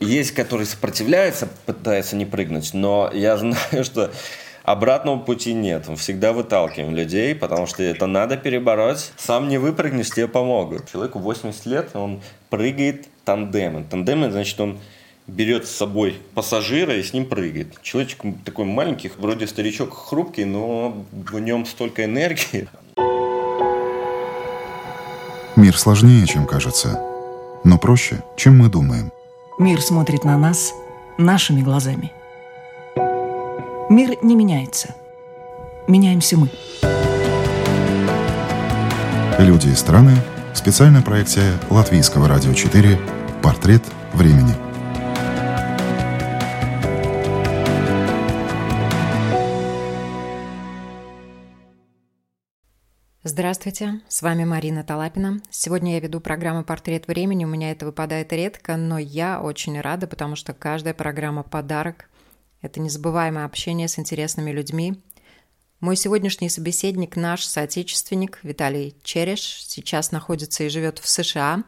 [0.00, 4.10] Есть, которые сопротивляются, пытаются не прыгнуть, но я знаю, что
[4.62, 5.88] обратного пути нет.
[5.88, 9.12] Мы всегда выталкиваем людей, потому что это надо перебороть.
[9.16, 10.90] Сам не выпрыгнешь, тебе помогут.
[10.90, 12.20] Человеку 80 лет, он
[12.50, 13.84] прыгает тандемом.
[13.84, 14.78] Тандемом, значит, он
[15.26, 17.80] берет с собой пассажира и с ним прыгает.
[17.82, 22.68] Человечек такой маленький, вроде старичок хрупкий, но в нем столько энергии.
[25.56, 27.00] Мир сложнее, чем кажется,
[27.64, 29.10] но проще, чем мы думаем.
[29.58, 30.74] Мир смотрит на нас
[31.16, 32.12] нашими глазами.
[33.88, 34.94] Мир не меняется.
[35.88, 36.50] Меняемся мы.
[39.38, 40.12] Люди и страны.
[40.52, 43.00] Специальная проекция Латвийского радио 4
[43.42, 44.65] «Портрет времени».
[53.28, 55.40] Здравствуйте, с вами Марина Талапина.
[55.50, 57.44] Сегодня я веду программу «Портрет времени».
[57.44, 62.08] У меня это выпадает редко, но я очень рада, потому что каждая программа– подарок.
[62.62, 65.02] Это незабываемое общение с интересными людьми.
[65.80, 69.40] Мой сегодняшний собеседник– наш соотечественник Виталий Череш.
[69.40, 71.64] Сейчас находится и живет в США.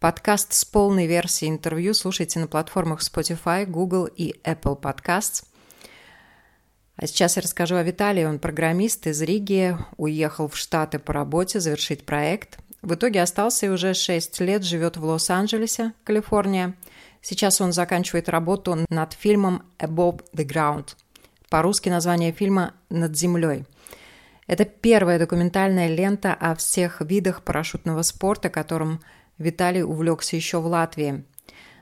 [0.00, 5.44] Подкаст с полной версией интервью слушайте на платформах Spotify, Google и Apple Podcasts–
[7.00, 8.24] а сейчас я расскажу о Виталии.
[8.24, 12.58] Он программист из Риги, уехал в Штаты по работе завершить проект.
[12.82, 16.74] В итоге остался и уже 6 лет живет в Лос-Анджелесе, Калифорния.
[17.22, 20.88] Сейчас он заканчивает работу над фильмом «Above the Ground».
[21.48, 23.64] По-русски название фильма «Над землей».
[24.46, 29.00] Это первая документальная лента о всех видах парашютного спорта, которым
[29.38, 31.24] Виталий увлекся еще в Латвии.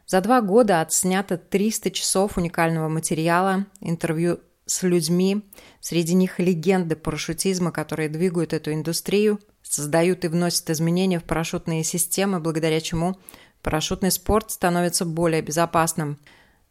[0.06, 5.42] За два года отснято 300 часов уникального материала, интервью с людьми,
[5.80, 12.38] среди них легенды парашютизма, которые двигают эту индустрию, создают и вносят изменения в парашютные системы,
[12.38, 13.16] благодаря чему
[13.62, 16.19] парашютный спорт становится более безопасным.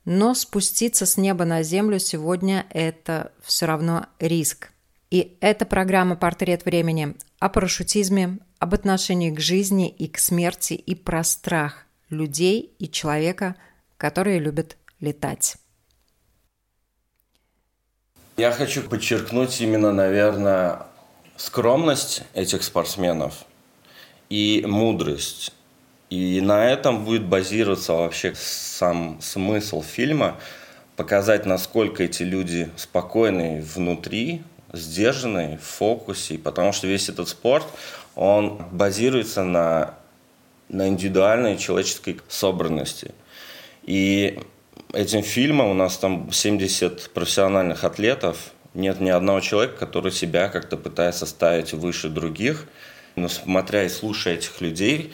[0.05, 4.69] Но спуститься с неба на землю сегодня– это все равно риск.
[5.09, 10.95] И эта программа «Портрет времени» о парашютизме, об отношении к жизни и к смерти и
[10.95, 13.55] про страх людей и человека,
[13.97, 15.57] которые любят летать.
[18.37, 20.83] Я хочу подчеркнуть именно, наверное,
[21.37, 23.33] скромность этих спортсменов
[24.29, 25.51] и мудрость.
[26.11, 30.39] И на этом будет базироваться вообще сам смысл фильма,
[30.95, 37.65] показать, насколько эти люди спокойные внутри, сдержанные в фокусе, потому что весь этот спорт,
[38.13, 39.95] он базируется на,
[40.69, 43.15] на индивидуальной человеческой собранности.
[43.81, 44.39] И
[44.93, 48.51] этим фильмом у нас там 70 профессиональных атлетов.
[48.73, 52.67] Нет ни одного человека, который себя как-то пытается ставить выше других.
[53.15, 55.13] Но смотря и слушая этих людей,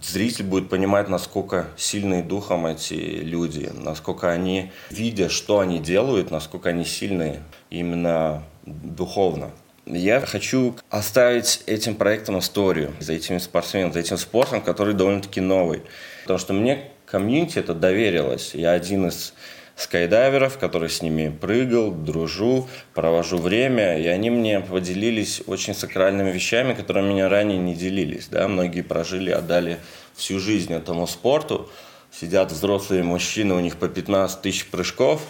[0.00, 6.68] зритель будет понимать, насколько сильные духом эти люди, насколько они, видя, что они делают, насколько
[6.68, 9.50] они сильные именно духовно.
[9.86, 15.82] Я хочу оставить этим проектом историю за этими спортсменами, за этим спортом, который довольно-таки новый.
[16.22, 18.54] Потому что мне комьюнити это доверилось.
[18.54, 19.34] Я один из
[19.76, 26.74] скайдайверов, который с ними прыгал, дружу, провожу время, и они мне поделились очень сакральными вещами,
[26.74, 28.28] которые меня ранее не делились.
[28.28, 28.46] Да?
[28.46, 29.78] Многие прожили, отдали
[30.14, 31.70] всю жизнь этому спорту.
[32.12, 35.22] Сидят взрослые мужчины, у них по 15 тысяч прыжков,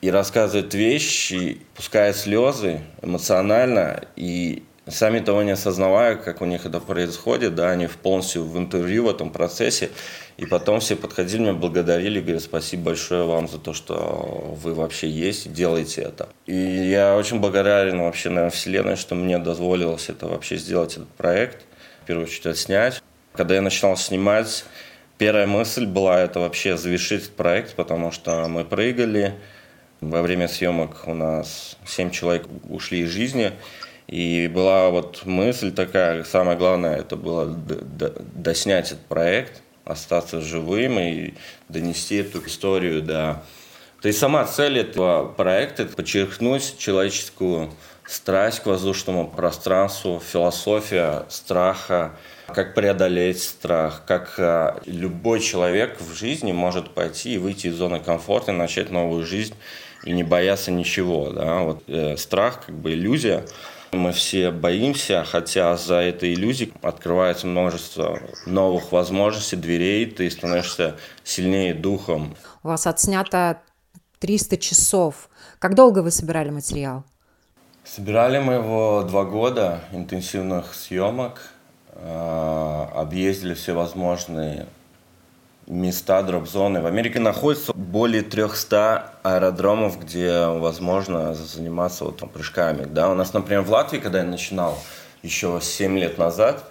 [0.00, 6.80] и рассказывают вещи, пуская слезы эмоционально, и сами того не осознавая, как у них это
[6.80, 9.90] происходит, да, они полностью в интервью в этом процессе,
[10.36, 15.08] и потом все подходили, меня благодарили, говорят, спасибо большое вам за то, что вы вообще
[15.08, 16.28] есть делаете это.
[16.46, 21.64] И я очень благодарен вообще, наверное, Вселенной, что мне дозволилось это вообще сделать, этот проект,
[22.02, 23.02] в первую очередь отснять.
[23.34, 24.64] Когда я начинал снимать,
[25.18, 29.34] первая мысль была это вообще завершить этот проект, потому что мы прыгали,
[30.00, 33.52] во время съемок у нас семь человек ушли из жизни,
[34.08, 37.46] и была вот мысль такая, самое главное, это было
[38.34, 41.34] доснять этот проект, остаться живым и
[41.68, 43.42] донести эту историю до...
[44.00, 47.70] То есть сама цель этого проекта– подчеркнуть человеческую
[48.06, 52.12] страсть к воздушному пространству, философия страха,
[52.46, 58.00] как преодолеть страх, как а, любой человек в жизни может пойти и выйти из зоны
[58.00, 59.54] комфорта и начать новую жизнь
[60.04, 61.30] и не бояться ничего.
[61.30, 61.58] Да?
[61.58, 63.44] Вот, э, страх, как бы иллюзия,
[63.92, 71.74] мы все боимся, хотя за этой иллюзией открывается множество новых возможностей, дверей, ты становишься сильнее
[71.74, 72.36] духом.
[72.62, 73.60] У вас отснято
[74.20, 75.28] 300 часов.
[75.58, 77.04] Как долго вы собирали материал?
[77.84, 81.40] Собирали мы его два года интенсивных съемок,
[81.94, 84.66] а, объездили все возможные
[85.68, 86.80] места дроп-зоны.
[86.80, 92.84] В Америке находится более 300 аэродромов, где возможно заниматься вот, прыжками.
[92.84, 93.10] Да?
[93.10, 94.78] У нас, например, в Латвии, когда я начинал
[95.22, 96.64] еще 7 лет назад,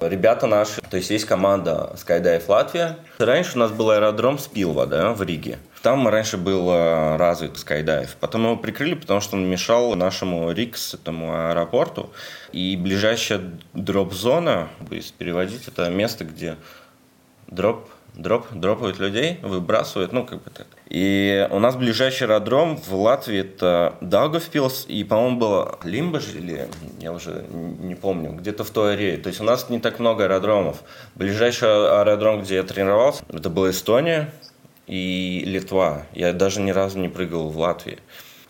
[0.00, 2.98] Ребята наши, то есть есть команда Skydive Латвия.
[3.18, 5.58] Раньше у нас был аэродром Спилва, да, в Риге.
[5.82, 8.10] Там раньше был э, развит Skydive.
[8.20, 12.10] Потом его прикрыли, потому что он мешал нашему Рикс, этому аэропорту.
[12.52, 13.40] И ближайшая
[13.74, 16.56] дроп-зона, если переводить, это место, где
[17.48, 20.66] дроп дроп, дропают людей, выбрасывают, ну, как бы так.
[20.88, 26.68] И у нас ближайший аэродром в Латвии это Даугавпилс, и, по-моему, было Лимбаж, или
[27.00, 29.18] я уже не помню, где-то в той арене.
[29.18, 30.82] То есть у нас не так много аэродромов.
[31.14, 34.32] Ближайший аэродром, где я тренировался, это была Эстония
[34.86, 36.06] и Литва.
[36.12, 37.98] Я даже ни разу не прыгал в Латвии.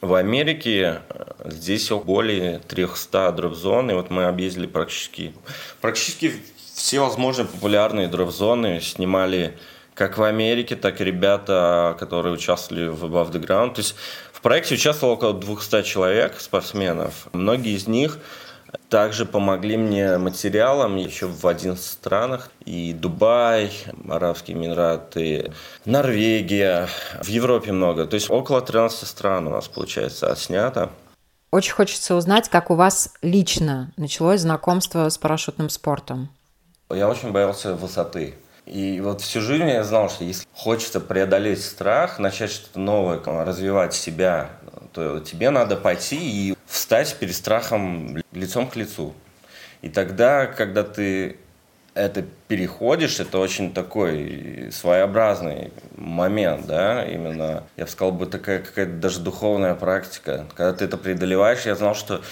[0.00, 5.34] В Америке э, здесь более 300 дроп-зон, и вот мы объездили практически,
[5.80, 6.32] практически
[6.78, 9.58] все возможные популярные дроп-зоны снимали
[9.94, 13.74] как в Америке, так и ребята, которые участвовали в Above the Ground.
[13.74, 13.96] То есть
[14.32, 17.26] в проекте участвовало около 200 человек, спортсменов.
[17.32, 18.18] Многие из них
[18.88, 22.52] также помогли мне материалом еще в 11 странах.
[22.64, 23.72] И Дубай,
[24.08, 25.52] Арабские Эмираты,
[25.84, 26.88] Норвегия,
[27.20, 28.06] в Европе много.
[28.06, 30.90] То есть около 13 стран у нас, получается, отснято.
[31.50, 36.30] Очень хочется узнать, как у вас лично началось знакомство с парашютным спортом.
[36.90, 38.34] Я очень боялся высоты.
[38.64, 43.94] И вот всю жизнь я знал, что если хочется преодолеть страх, начать что-то новое, развивать
[43.94, 44.50] себя,
[44.94, 49.12] то тебе надо пойти и встать перед страхом лицом к лицу.
[49.82, 51.36] И тогда, когда ты
[51.94, 58.92] это переходишь, это очень такой своеобразный момент, да, именно, я бы сказал, бы такая какая-то
[58.92, 60.46] даже духовная практика.
[60.54, 62.22] Когда ты это преодолеваешь, я знал, что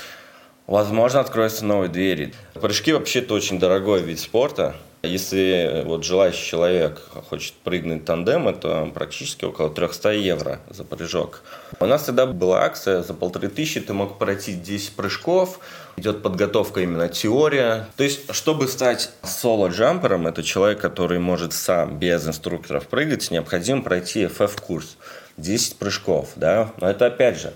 [0.67, 2.35] Возможно, откроются новые двери.
[2.55, 4.75] Прыжки вообще это очень дорогой вид спорта.
[5.03, 11.45] Если вот желающий человек хочет прыгнуть тандем, это практически около 300 евро за прыжок.
[11.79, 15.61] У нас тогда была акция за полторы тысячи, ты мог пройти 10 прыжков,
[15.97, 17.87] идет подготовка именно теория.
[17.97, 24.25] То есть, чтобы стать соло-джампером, это человек, который может сам без инструкторов прыгать, необходимо пройти
[24.25, 24.97] FF-курс.
[25.37, 27.53] 10 прыжков, да, но это опять же,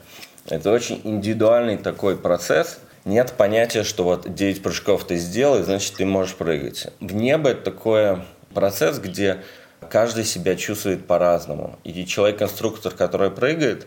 [0.47, 6.05] это очень индивидуальный такой процесс– нет понятия, что вот 9 прыжков ты сделал, значит ты
[6.05, 6.89] можешь прыгать.
[7.01, 8.19] В небо это такой
[8.55, 9.43] процесс, где
[9.89, 11.79] каждый себя чувствует по-разному.
[11.85, 13.87] И человек-конструктор, который прыгает,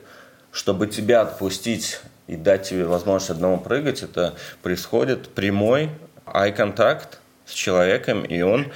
[0.51, 5.89] чтобы тебя отпустить и дать тебе возможность одному прыгать, это происходит прямой
[6.25, 8.71] eye contact с человеком, и он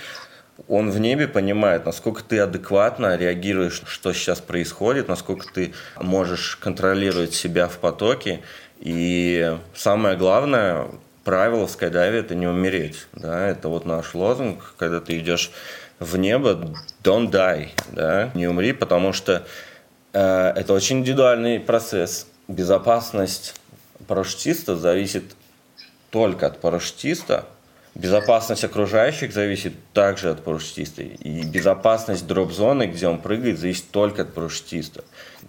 [0.67, 7.33] он в небе понимает, насколько ты адекватно реагируешь, что сейчас происходит, насколько ты можешь контролировать
[7.33, 8.41] себя в потоке.
[8.79, 10.87] И самое главное
[11.23, 13.07] правило в скайдайве– это не умереть.
[13.13, 13.47] Да?
[13.47, 15.51] Это вот наш лозунг, когда ты идешь
[15.99, 18.31] в небо, don't die, да?
[18.33, 19.45] не умри, потому что
[20.13, 22.27] э, это очень индивидуальный процесс.
[22.47, 23.55] Безопасность
[24.07, 25.23] парашютиста зависит
[26.11, 27.45] только от парашютиста–
[27.97, 31.01] Безопасность окружающих зависит также от парашютиста.
[31.01, 35.03] И безопасность дроп-зоны, где он прыгает, зависит только от парашютиста.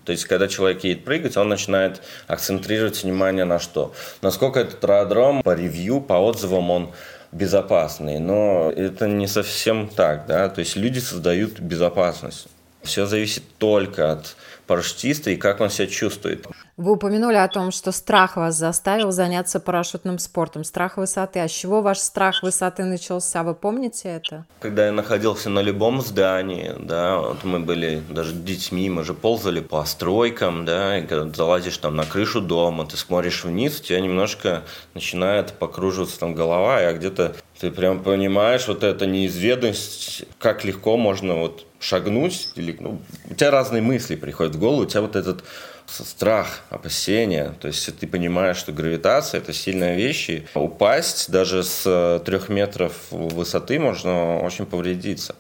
[0.09, 3.93] То есть, когда человек едет прыгать, он начинает акцентрировать внимание на что?
[4.23, 6.93] Насколько этот аэродром по ревью, по отзывам он
[7.31, 8.19] безопасный.
[8.19, 10.25] Но это не совсем так.
[10.27, 10.49] Да?
[10.49, 12.47] То есть, люди создают безопасность.
[12.83, 14.35] Все зависит только от
[14.67, 16.47] парашютиста и как он себя чувствует.
[16.79, 21.41] Вы упомянули о том, что страх вас заставил заняться парашютным спортом, страх высоты.
[21.41, 23.43] А с чего ваш страх высоты начался?
[23.43, 24.47] Вы помните это?
[24.61, 29.59] Когда я находился на любом здании, да, вот мы были даже детьми, мы же ползали
[29.59, 33.99] по стройкам, да, и когда залазишь там на крышу дома, ты смотришь вниз, у тебя
[33.99, 34.63] немножко
[34.95, 41.41] начинает покруживаться там голова, а где-то ты прям понимаешь вот эта неизведанность, как легко можно
[41.41, 45.43] вот шагнуть, или, ну, у тебя разные мысли приходят в голову, у тебя вот этот
[45.89, 47.55] страх, опасение.
[47.61, 52.49] То есть ты понимаешь, что гравитация– это сильная вещь, и упасть даже с э, трех
[52.49, 55.35] метров высоты можно очень повредиться.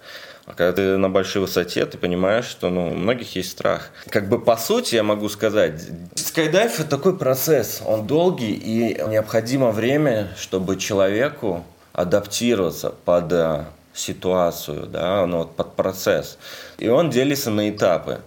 [0.46, 3.90] А когда ты на большой высоте, ты понимаешь, что ну, у многих есть страх.
[4.08, 5.82] Как бы по сути я могу сказать,
[6.14, 7.82] скайдайв– это такой процесс.
[7.84, 15.76] Он долгий, и необходимо время, чтобы человеку адаптироваться под э, ситуацию, да, ну, вот под
[15.76, 16.38] процесс.
[16.78, 18.20] И он делится на этапы.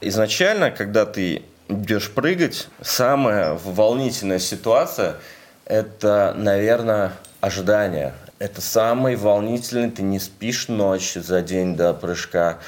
[0.00, 5.16] Изначально, когда ты идешь прыгать, самая волнительная ситуация–
[5.64, 8.14] это, наверное, ожидание.
[8.38, 12.58] Это самый волнительный, ты не спишь ночь за день до прыжка.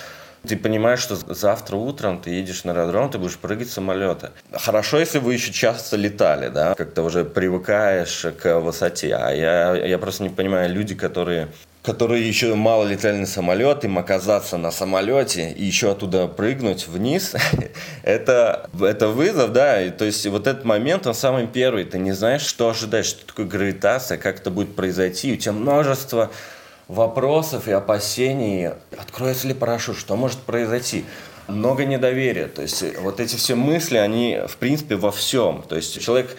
[0.47, 4.33] Ты понимаешь, что завтра утром ты едешь на аэродром, ты будешь прыгать с самолета.
[4.53, 9.15] Хорошо, если вы еще часто летали, да, как-то уже привыкаешь к высоте.
[9.15, 11.49] А я, я просто не понимаю, люди, которые
[11.89, 17.35] которые еще мало летали на самолет, им оказаться на самолете и еще оттуда прыгнуть вниз,
[18.03, 22.13] это, это вызов, да, и, то есть вот этот момент, он самый первый, ты не
[22.13, 26.31] знаешь, что ожидать, что такое гравитация, как это будет произойти, у тебя множество
[26.89, 31.07] вопросов и опасений, откроется ли парашют, что может произойти?
[31.47, 32.49] Много недоверия.
[32.49, 35.65] То есть вот эти все мысли, они в принципе во всем.
[35.67, 36.37] То есть человек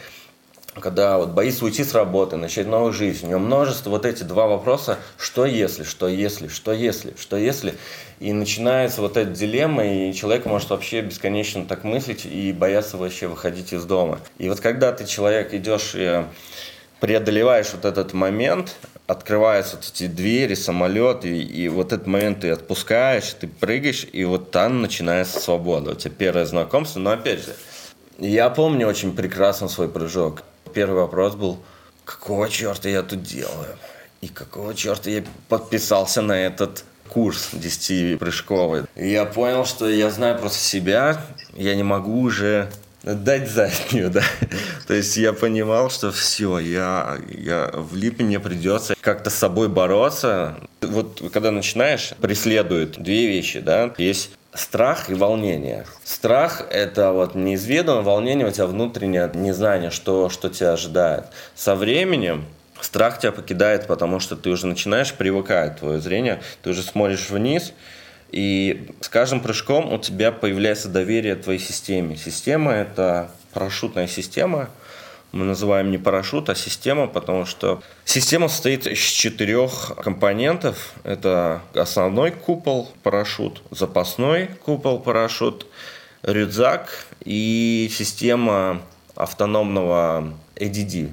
[0.75, 4.47] когда вот боится уйти с работы, начать новую жизнь, у него множество вот эти два
[4.47, 7.75] вопроса, что если, что если, что если, что если,
[8.19, 13.27] и начинается вот эта дилемма, и человек может вообще бесконечно так мыслить и бояться вообще
[13.27, 14.19] выходить из дома.
[14.37, 16.23] И вот когда ты человек идешь и
[16.99, 18.75] преодолеваешь вот этот момент,
[19.07, 24.23] открываются вот эти двери, самолет, и, и вот этот момент ты отпускаешь, ты прыгаешь, и
[24.25, 25.91] вот там начинается свобода.
[25.91, 27.55] У тебя первое знакомство, но опять же,
[28.19, 30.43] я помню очень прекрасно свой прыжок.
[30.73, 31.59] Первый вопрос был,
[32.05, 33.77] какого черта я тут делаю?
[34.21, 38.85] И какого черта я подписался на этот курс 10-прыжковый.
[38.95, 41.21] И я понял, что я знаю просто себя,
[41.55, 42.69] я не могу уже
[43.03, 44.23] дать заднюю, да.
[44.87, 50.59] То есть я понимал, что все, я, я влип, мне придется как-то с собой бороться.
[50.81, 53.93] Вот когда начинаешь, преследуют две вещи, да.
[53.97, 55.85] Есть страх и волнение.
[56.03, 61.25] Страх– это вот неизведанное, волнение у тебя внутреннее незнание, что, что тебя ожидает.
[61.55, 62.45] Со временем
[62.81, 67.73] страх тебя покидает, потому что ты уже начинаешь привыкать, твое зрение, ты уже смотришь вниз,
[68.31, 72.15] и с каждым прыжком у тебя появляется доверие твоей системе.
[72.15, 74.69] Система– это парашютная система–
[75.31, 80.93] мы называем не парашют, а система, потому что система состоит из четырех компонентов.
[81.03, 85.67] Это основной купол парашют, запасной купол парашют,
[86.23, 88.81] рюкзак и система
[89.15, 91.11] автономного ADD.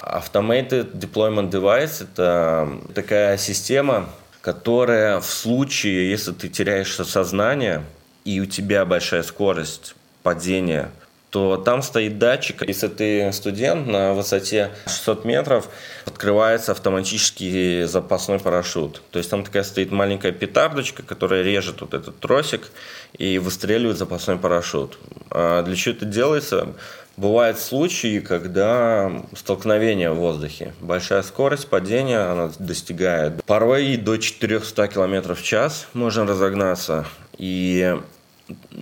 [0.00, 4.08] Automated Deployment Device– это такая система,
[4.40, 7.84] которая в случае, если ты теряешь сознание
[8.24, 10.90] и у тебя большая скорость падения–
[11.38, 12.66] то там стоит датчик.
[12.66, 15.68] Если ты студент на высоте 600 метров,
[16.04, 19.02] открывается автоматический запасной парашют.
[19.12, 22.72] То есть там такая стоит маленькая петардочка, которая режет вот этот тросик
[23.16, 24.98] и выстреливает запасной парашют.
[25.30, 26.74] А для чего это делается?
[27.16, 30.74] Бывают случаи, когда столкновение в воздухе.
[30.80, 37.06] Большая скорость падения, она достигает порой до 400 км в час, можно разогнаться.
[37.36, 37.96] И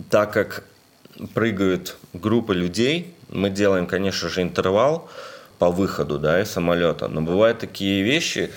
[0.09, 0.65] так как
[1.35, 5.09] прыгают группы людей, мы делаем, конечно же, интервал
[5.59, 7.09] по выходу да, из самолета.
[7.09, 8.51] Но бывают такие вещи,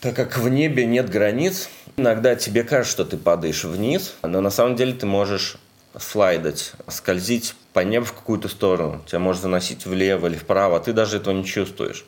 [0.00, 4.50] так как в небе нет границ, иногда тебе кажется, что ты падаешь вниз, но на
[4.50, 5.56] самом деле ты можешь
[5.98, 9.02] слайдать, скользить по небу в какую-то сторону.
[9.06, 12.04] Тебя может заносить влево или вправо, а ты даже этого не чувствуешь.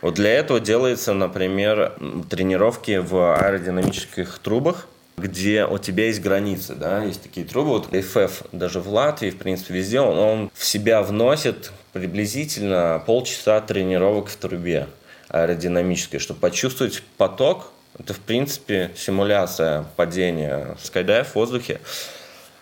[0.00, 1.94] Вот для этого делается, например,
[2.30, 4.86] тренировки в аэродинамических трубах–
[5.18, 7.70] где у тебя есть границы, да, есть такие трубы.
[7.70, 13.60] Вот FF даже в Латвии, в принципе, везде, он, он в себя вносит приблизительно полчаса
[13.60, 14.88] тренировок в трубе
[15.28, 17.72] аэродинамической, чтобы почувствовать поток.
[17.98, 21.80] Это, в принципе, симуляция падения скайдайв в воздухе.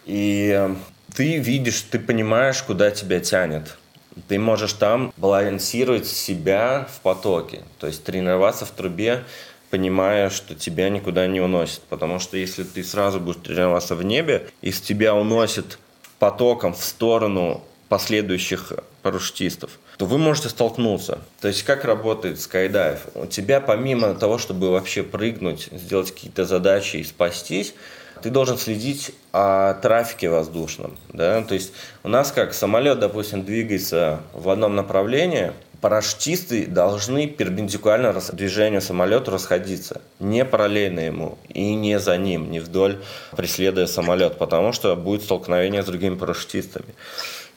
[0.06, 0.68] И
[1.14, 3.76] ты видишь, ты понимаешь, куда тебя тянет.
[4.28, 9.24] Ты можешь там балансировать себя в потоке, то есть тренироваться в трубе
[9.76, 11.82] понимая, что тебя никуда не уносит.
[11.90, 15.78] Потому что если ты сразу будешь тренироваться в небе, и с тебя уносит
[16.18, 21.18] потоком в сторону последующих парашютистов, то вы можете столкнуться.
[21.42, 23.00] То есть как работает скайдайв?
[23.14, 27.74] У тебя помимо того, чтобы вообще прыгнуть, сделать какие-то задачи и спастись,
[28.22, 30.96] ты должен следить о трафике воздушном.
[31.12, 31.42] Да?
[31.42, 38.80] То есть у нас как самолет, допустим, двигается в одном направлении– парашютисты должны перпендикулярно движению
[38.80, 43.02] самолета расходиться, не параллельно ему и не за ним, не вдоль
[43.36, 46.94] преследуя самолет, потому что будет столкновение с другими парашютистами.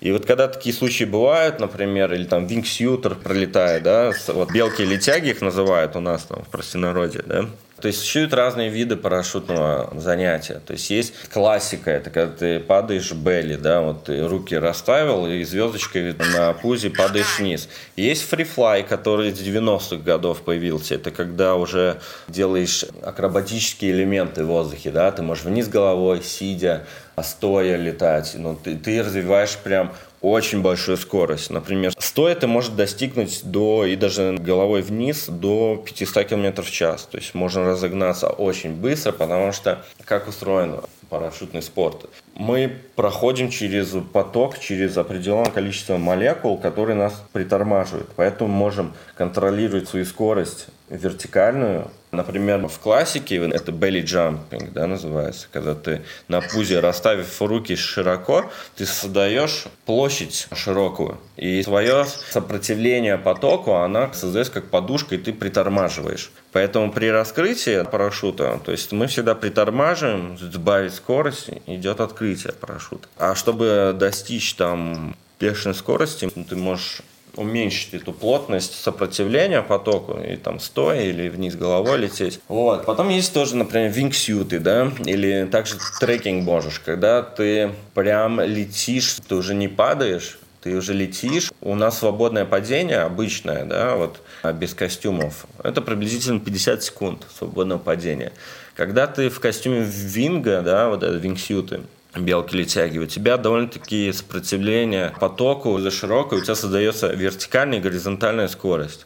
[0.01, 5.41] И вот когда такие случаи бывают, например, или там вингсьютер пролетает, да, вот белки-летяги их
[5.41, 7.46] называют у нас там в простонародье, да,
[7.82, 10.62] то есть существуют разные виды парашютного занятия.
[10.65, 15.44] То есть есть классика, это когда ты падаешь белли, да, вот ты руки расставил и
[15.44, 17.70] звездочкой на пузе падаешь вниз.
[17.96, 20.96] Есть фрифлай, который из 90-х годов появился.
[20.96, 26.86] Это когда уже делаешь акробатические элементы в воздухе, да, ты можешь вниз головой, сидя,
[27.23, 28.33] стоя летать.
[28.35, 31.49] Но ты, ты развиваешь прям очень большую скорость.
[31.49, 37.07] Например, стоя ты может достигнуть до, и даже головой вниз, до 500 км в час.
[37.09, 42.05] То есть можно разогнаться очень быстро, потому что как устроен парашютный спорт.
[42.35, 48.09] Мы проходим через поток, через определенное количество молекул, которые нас притормаживают.
[48.15, 51.91] Поэтому можем контролировать свою скорость вертикальную.
[52.12, 58.50] Например, в классике это belly jumping, да, называется, когда ты на пузе, расставив руки широко,
[58.75, 61.19] ты создаешь площадь широкую.
[61.38, 66.31] И свое сопротивление потоку, она создается как подушка, и ты притормаживаешь.
[66.51, 73.08] Поэтому при раскрытии парашюта, то есть мы всегда притормаживаем, сбавить скорость, идет открытие парашюта.
[73.17, 77.03] А чтобы достичь там бешеной скорости, ты можешь
[77.39, 82.39] уменьшить эту плотность сопротивления потоку и там стоя или вниз головой лететь.
[82.48, 82.86] Вот.
[82.86, 89.36] Потом есть тоже, например, вингсюты, да, или также трекинг можешь, когда ты прям летишь, ты
[89.36, 91.51] уже не падаешь, ты уже летишь.
[91.62, 94.19] У нас свободное падение обычное, да, вот
[94.55, 95.46] без костюмов.
[95.63, 98.34] Это приблизительно 50 секунд свободного падения.
[98.75, 101.81] Когда ты в костюме винга, да, вот это вингсюты,
[102.16, 109.06] белки-летяги, у тебя довольно-таки сопротивление потоку за широкое, у тебя создается вертикальная и горизонтальная скорость.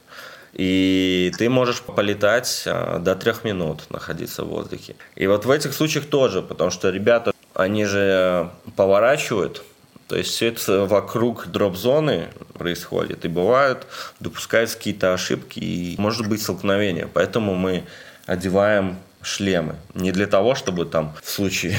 [0.53, 4.95] И ты можешь полетать а, до трех минут находиться в воздухе.
[5.15, 9.63] И вот в этих случаях тоже, потому что ребята, они же поворачивают,
[10.07, 13.25] то есть все это вокруг дроп-зоны происходит.
[13.25, 13.87] И бывают,
[14.19, 17.07] допускаются какие-то ошибки, и может быть столкновение.
[17.11, 17.85] Поэтому мы
[18.27, 19.75] одеваем шлемы.
[19.93, 21.75] Не для того, чтобы там в случае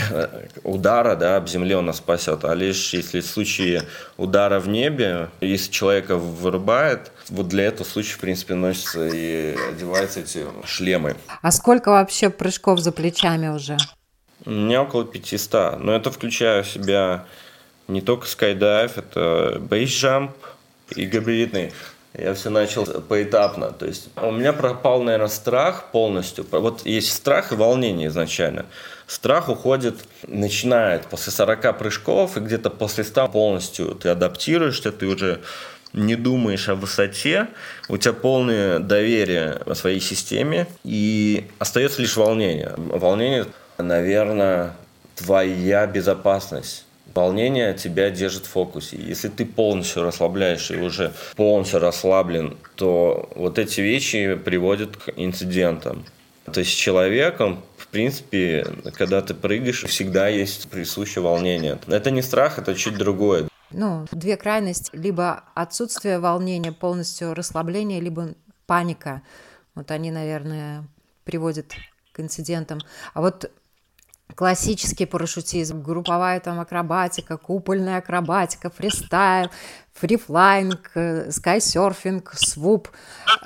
[0.63, 3.83] удара да, об земле он нас спасет, а лишь если в случае
[4.17, 10.21] удара в небе, если человека вырубает, вот для этого случая, в принципе, носятся и одеваются
[10.21, 11.17] эти шлемы.
[11.43, 13.77] А сколько вообще прыжков за плечами уже?
[14.45, 17.27] У меня около 500, но это включая в себя
[17.89, 20.33] не только скайдайв, это бейсджамп
[20.97, 21.73] и габаритный.
[22.17, 23.73] Я все начал поэтапно.
[23.73, 26.47] То есть у меня пропал, наверное, страх полностью.
[26.51, 28.67] Вот есть страх и волнение изначально.
[29.07, 29.97] Страх уходит,
[30.29, 35.41] начинает после 40 прыжков, и где-то после 100 полностью ты адаптируешься, ты уже
[35.93, 37.49] не думаешь о высоте,
[37.89, 42.75] у тебя полное доверие о своей системе, и остается лишь волнение.
[42.77, 43.47] Волнение,
[43.79, 44.75] наверное,
[45.17, 46.84] твоя безопасность
[47.15, 48.97] волнение тебя держит в фокусе.
[48.97, 56.05] Если ты полностью расслабляешь и уже полностью расслаблен, то вот эти вещи приводят к инцидентам.
[56.53, 61.79] То есть человеком, в принципе, когда ты прыгаешь, всегда есть присущее волнение.
[61.87, 63.49] Это не страх, это чуть другое.
[63.71, 64.91] Ну, две крайности.
[64.93, 68.35] Либо отсутствие волнения, полностью расслабление, либо
[68.67, 69.23] паника.
[69.75, 70.85] Вот они, наверное,
[71.25, 71.75] приводят
[72.13, 72.81] к инцидентам.
[73.15, 73.51] А вот
[74.35, 79.51] классический парашютизм, групповая там акробатика, купольная акробатика, фристайл,
[79.93, 80.91] фрифлайнг,
[81.31, 82.89] скайсерфинг, свуп,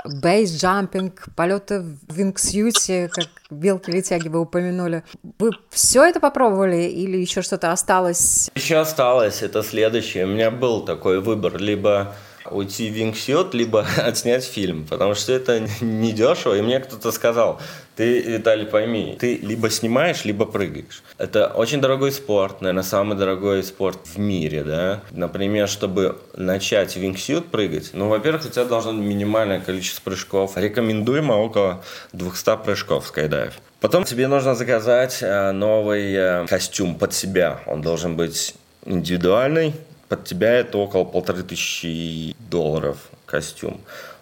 [0.05, 5.05] бейсджампинг, полеты в вингсьюте, как белки-летяги вы упомянули.
[5.39, 8.51] Вы все это попробовали или еще что-то осталось?
[8.55, 10.25] Еще осталось, это следующее.
[10.25, 12.15] У меня был такой выбор, либо
[12.51, 16.55] уйти в вингсьют, либо отснять фильм, потому что это не дешево.
[16.55, 17.61] И мне кто-то сказал,
[17.97, 21.03] ты, Виталий, пойми, ты либо снимаешь, либо прыгаешь.
[21.19, 25.03] Это очень дорогой спорт, наверное, самый дорогой спорт в мире, да.
[25.11, 30.57] Например, чтобы начать вингсьют прыгать, ну, во-первых, у тебя должно быть минимальное количество прыжков.
[30.57, 31.83] Рекомендуемо около
[32.13, 33.55] 200 прыжков скайдайв.
[33.81, 37.61] Потом тебе нужно заказать э, новый э, костюм под себя.
[37.67, 39.75] Он должен быть индивидуальный,
[40.09, 43.81] под тебя это около полторы тысячи долларов костюм.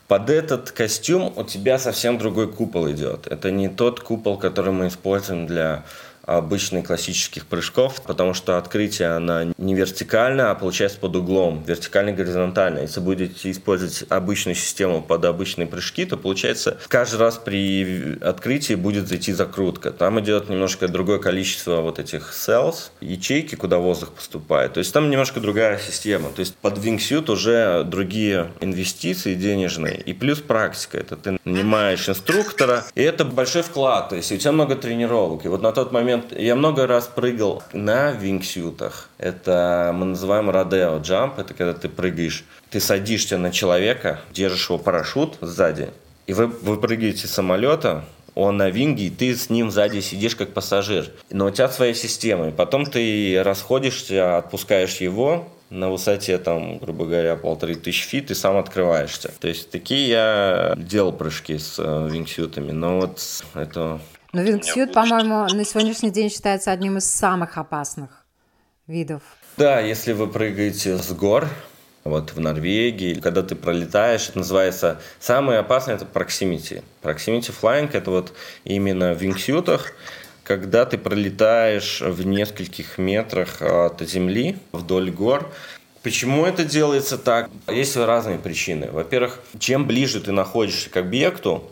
[0.09, 3.27] Под этот костюм у тебя совсем другой купол идет.
[3.27, 5.85] Это не тот купол, который мы используем для
[6.27, 12.81] обычных классических прыжков, потому что открытие, она не вертикальная, а получается под углом, вертикально-горизонтально.
[12.81, 19.09] Если будете использовать обычную систему под обычные прыжки, то получается каждый раз при открытии будет
[19.09, 19.93] зайти закрутка.
[19.93, 24.75] Там идет немножко другое количество вот этих cells, ячейки, куда воздух поступает.
[24.75, 26.31] То есть там немножко другая система.
[26.31, 30.99] То есть под wingsuit уже другие инвестиции денежные и плюс практика.
[30.99, 34.09] Это ты нанимаешь инструктора, и это большой вклад.
[34.09, 35.45] То есть у тебя много тренировок.
[35.45, 39.09] И вот на тот момент момент я много раз прыгал на wingsuit ах.
[39.19, 41.39] Это мы называем rodeo jump.
[41.39, 45.91] Это когда ты прыгаешь, ты садишься на человека, держишь его парашют сзади,
[46.27, 50.01] и вы, вы прыгаете с самолета, он на wing е, и ты с ним сзади
[50.01, 51.11] сидишь как пассажир.
[51.31, 52.49] Но у тебя своя система.
[52.49, 58.35] И потом ты расходишься, отпускаешь его, на высоте, там, грубо говоря, полторы тысячи feet, и
[58.35, 59.33] сам открываешься.
[59.41, 63.21] То есть такие я делал прыжки с э, wingsuit ами, но вот
[63.55, 63.99] это
[64.37, 68.27] но вингсьют, по-моему, на сегодняшний день считается одним из самых опасных
[68.87, 69.23] видов.
[69.57, 71.49] Да, если вы прыгаете с гор,
[72.05, 76.85] вот в Норвегии, когда ты пролетаешь, это называется самое опасное это proximity.
[77.03, 79.93] Proximity flying это вот именно в вингсютах,
[80.43, 85.51] когда ты пролетаешь в нескольких метрах от земли вдоль гор.
[86.03, 87.49] Почему это делается так?
[87.69, 88.91] Есть разные причины.
[88.91, 91.65] Во-первых, чем ближе ты находишься к объекту,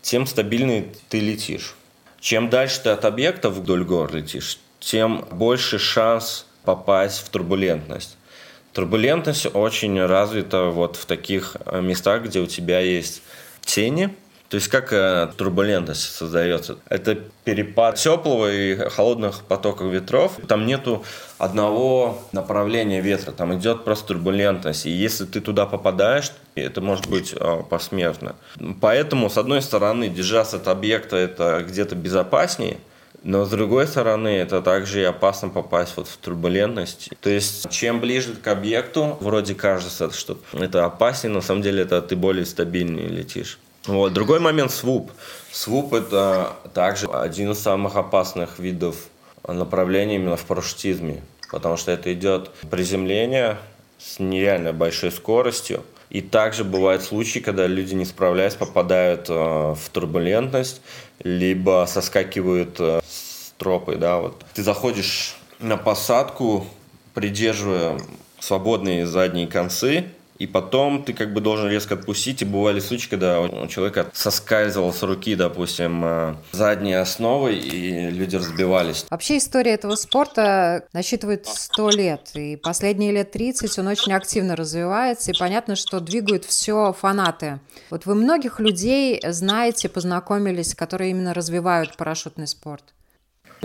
[0.00, 1.76] тем стабильнее ты летишь.
[2.20, 8.16] Чем дальше ты от объекта вдоль гор летишь, тем больше шанс попасть в турбулентность.
[8.72, 13.22] Турбулентность очень развита вот в таких э, местах, где у тебя есть
[13.62, 14.14] тени,
[14.50, 16.78] то есть как э, турбулентность создается?
[16.88, 20.38] Это перепад теплого и холодных потоков ветров.
[20.48, 21.04] Там нету
[21.38, 24.86] одного направления ветра, там идет просто турбулентность.
[24.86, 28.34] И если ты туда попадаешь, это может быть э, посмертно.
[28.80, 32.78] Поэтому, с одной стороны, держаться от объекта это где-то безопаснее,
[33.22, 37.10] но с другой стороны, это также и опасно попасть вот в турбулентность.
[37.20, 42.02] То есть, чем ближе к объекту, вроде кажется, что это опаснее, на самом деле это
[42.02, 43.60] ты более стабильнее летишь.
[43.86, 44.12] Вот.
[44.12, 45.10] Другой момент– свуп.
[45.52, 48.96] Свуп– это также один из самых опасных видов
[49.46, 53.58] направления именно в парашютизме, потому что это идет приземление
[53.98, 55.82] с нереально большой скоростью.
[56.10, 60.82] И также бывают случаи, когда люди, не справляясь, попадают э, в турбулентность,
[61.22, 63.94] либо соскакивают э, с тропы.
[63.94, 64.44] Да, вот.
[64.54, 66.66] Ты заходишь на посадку,
[67.14, 68.00] придерживая
[68.40, 70.06] свободные задние концы,
[70.40, 72.40] и потом ты как бы должен резко отпустить.
[72.40, 78.36] И бывали случаи, когда у человека соскальзывал с руки, допустим, э, задние основы, и люди
[78.36, 79.04] разбивались.
[79.10, 82.30] Вообще история этого спорта насчитывает 100 лет.
[82.34, 85.30] И последние лет 30 он очень активно развивается.
[85.30, 87.60] И понятно, что двигают все фанаты.
[87.90, 92.94] Вот вы многих людей знаете, познакомились, которые именно развивают парашютный спорт.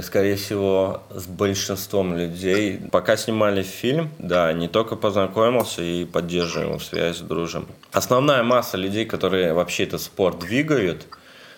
[0.02, 2.82] Скорее всего, с большинством людей.
[2.92, 7.68] Пока снимали фильм, да, не только познакомился и поддерживаем связь, дружим.
[7.94, 11.08] Основная масса людей, которые вообще этот спорт двигают,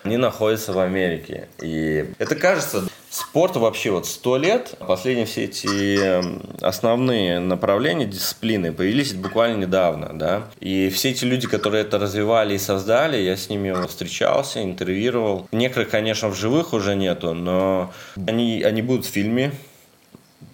[0.04, 1.48] они находятся в Америке.
[1.60, 4.74] И это кажется спорту вообще вот сто лет.
[4.78, 10.48] Последние все эти эм, основные направления, дисциплины появились буквально недавно, да.
[10.60, 15.48] И все эти люди, которые это развивали и создали, я с ними встречался, интервьюировал.
[15.52, 17.92] Некоторых, конечно, в живых уже нету, но
[18.26, 19.52] они, они будут в фильме.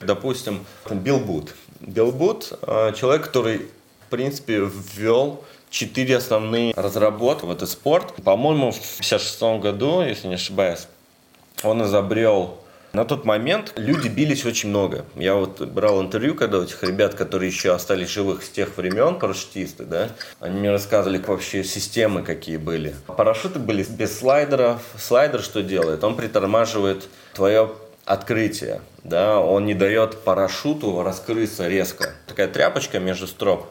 [0.00, 1.54] Допустим, Билл Бут.
[1.80, 3.66] Билл Бут э,– человек, который,
[4.06, 4.60] в принципе,
[4.94, 8.14] ввел четыре основные разработки в этот спорт.
[8.22, 10.86] По-моему, в 56 году, если не ошибаюсь,
[11.64, 12.58] он изобрел
[12.92, 15.04] на тот момент люди бились очень много.
[15.16, 19.18] Я вот брал интервью, когда у этих ребят, которые еще остались живых с тех времен,
[19.18, 22.94] парашютисты, да, они мне рассказывали вообще системы какие были.
[23.08, 24.80] Парашюты были без слайдеров.
[24.96, 26.04] Слайдер что делает?
[26.04, 27.72] Он притормаживает твое
[28.04, 32.14] открытие, да, он не дает парашюту раскрыться резко.
[32.28, 33.66] Такая тряпочка между строп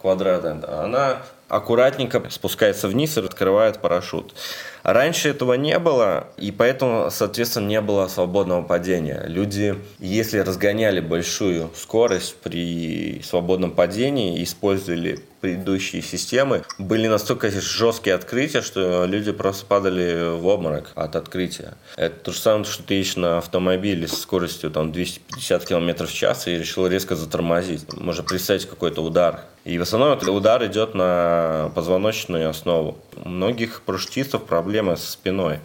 [0.00, 0.52] квадрата,
[0.84, 4.34] она аккуратненько спускается вниз и открывает парашют.
[4.90, 9.22] Раньше этого не было, и поэтому, соответственно, не было свободного падения.
[9.26, 18.62] Люди, если разгоняли большую скорость при свободном падении, использовали предыдущие системы, были настолько жесткие открытия,
[18.62, 21.74] что люди просто падали в обморок от открытия.
[21.96, 26.12] Это то же самое, что ты едешь на автомобиле с скоростью там, 250 км в
[26.12, 27.84] час и решил резко затормозить.
[27.92, 29.40] Можно представить какой-то удар.
[29.64, 32.96] И в основном этот удар идет на позвоночную основу.
[33.22, 34.44] У многих парашютистов
[34.78, 35.60] проблемы со спиной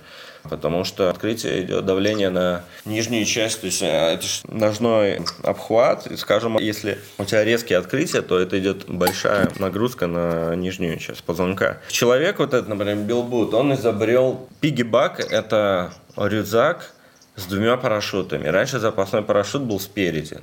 [0.49, 6.17] потому что открытие идет давление на нижнюю часть, то есть э, это ножной обхват, и,
[6.17, 11.77] скажем, если у тебя резкие открытия, то это идет большая нагрузка на нижнюю часть позвонка.
[11.87, 16.91] Человек вот этот, например, Билбут, он изобрел пигибак, это рюкзак,
[17.35, 18.47] с двумя парашютами.
[18.47, 20.39] Раньше запасной парашют был спереди.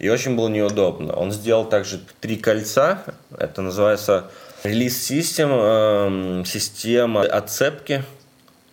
[0.00, 1.14] И очень было неудобно.
[1.14, 3.04] Он сделал также три кольца.
[3.38, 4.30] Это называется
[4.64, 8.04] релиз систем, э, система отцепки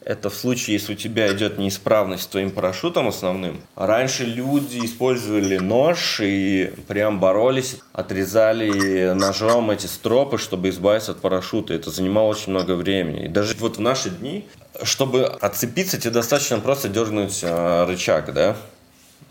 [0.04, 3.62] это в случае, если у тебя идет неисправность с твоим парашютом основным.
[3.76, 11.76] Раньше люди использовали нож и прям боролись, отрезали ножом эти стропы, чтобы избавиться от парашюта.
[11.76, 13.26] Это занимало очень много времени.
[13.26, 14.48] И даже вот в наши дни,
[14.82, 18.58] чтобы отцепиться, тебе достаточно просто дернуть э, рычаг, да?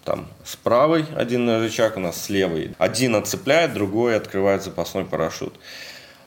[0.04, 2.74] Там с правой один рычаг, у нас с левой.
[2.78, 5.54] Один отцепляет, другой открывает запасной парашют.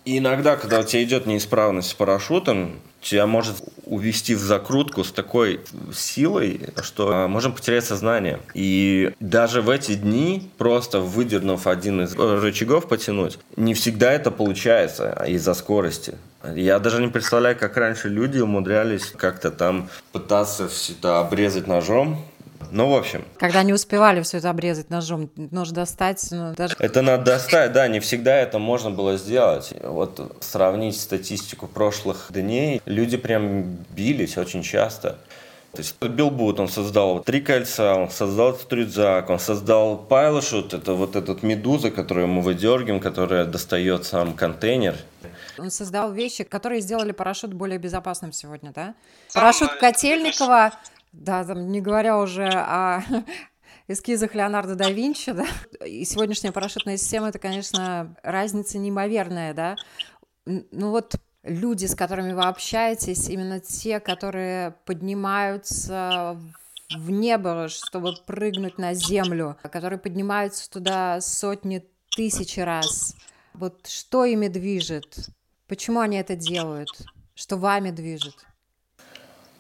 [0.05, 5.11] И иногда, когда у тебя идет неисправность с парашютом, тебя может увести в закрутку с
[5.11, 5.61] такой
[5.93, 8.39] силой, что а, можем потерять сознание.
[8.53, 15.25] И даже в эти дни, просто выдернув один из рычагов потянуть, не всегда это получается
[15.27, 16.15] из-за скорости.
[16.55, 22.25] Я даже не представляю, как раньше люди умудрялись как-то там пытаться все это обрезать ножом,
[22.71, 23.25] ну, в общем.
[23.37, 26.27] Когда не успевали все это обрезать ножом, нужно достать.
[26.31, 26.75] Ну, даже...
[26.79, 29.73] Это надо достать, да, не всегда это можно было сделать.
[29.81, 35.17] Вот сравнить статистику прошлых дней, люди прям бились очень часто.
[35.73, 40.93] То есть Билбут, он создал три кольца, он создал этот рюкзак, он создал пайлошут, это
[40.93, 44.95] вот этот медуза, которую мы выдергиваем, которая достает сам контейнер.
[45.57, 48.93] Он создал вещи, которые сделали парашют более безопасным сегодня, да?
[49.33, 50.73] Парашют Котельникова,
[51.13, 53.01] да, там, не говоря уже о
[53.87, 55.45] эскизах Леонардо да Винчи, да,
[55.85, 59.75] и сегодняшняя парашютная система, это, конечно, разница неимоверная, да.
[60.45, 66.37] Ну вот люди, с которыми вы общаетесь, именно те, которые поднимаются
[66.89, 73.15] в небо, чтобы прыгнуть на землю, которые поднимаются туда сотни тысяч раз.
[73.53, 75.29] Вот что ими движет?
[75.67, 76.89] Почему они это делают?
[77.35, 78.35] Что вами движет?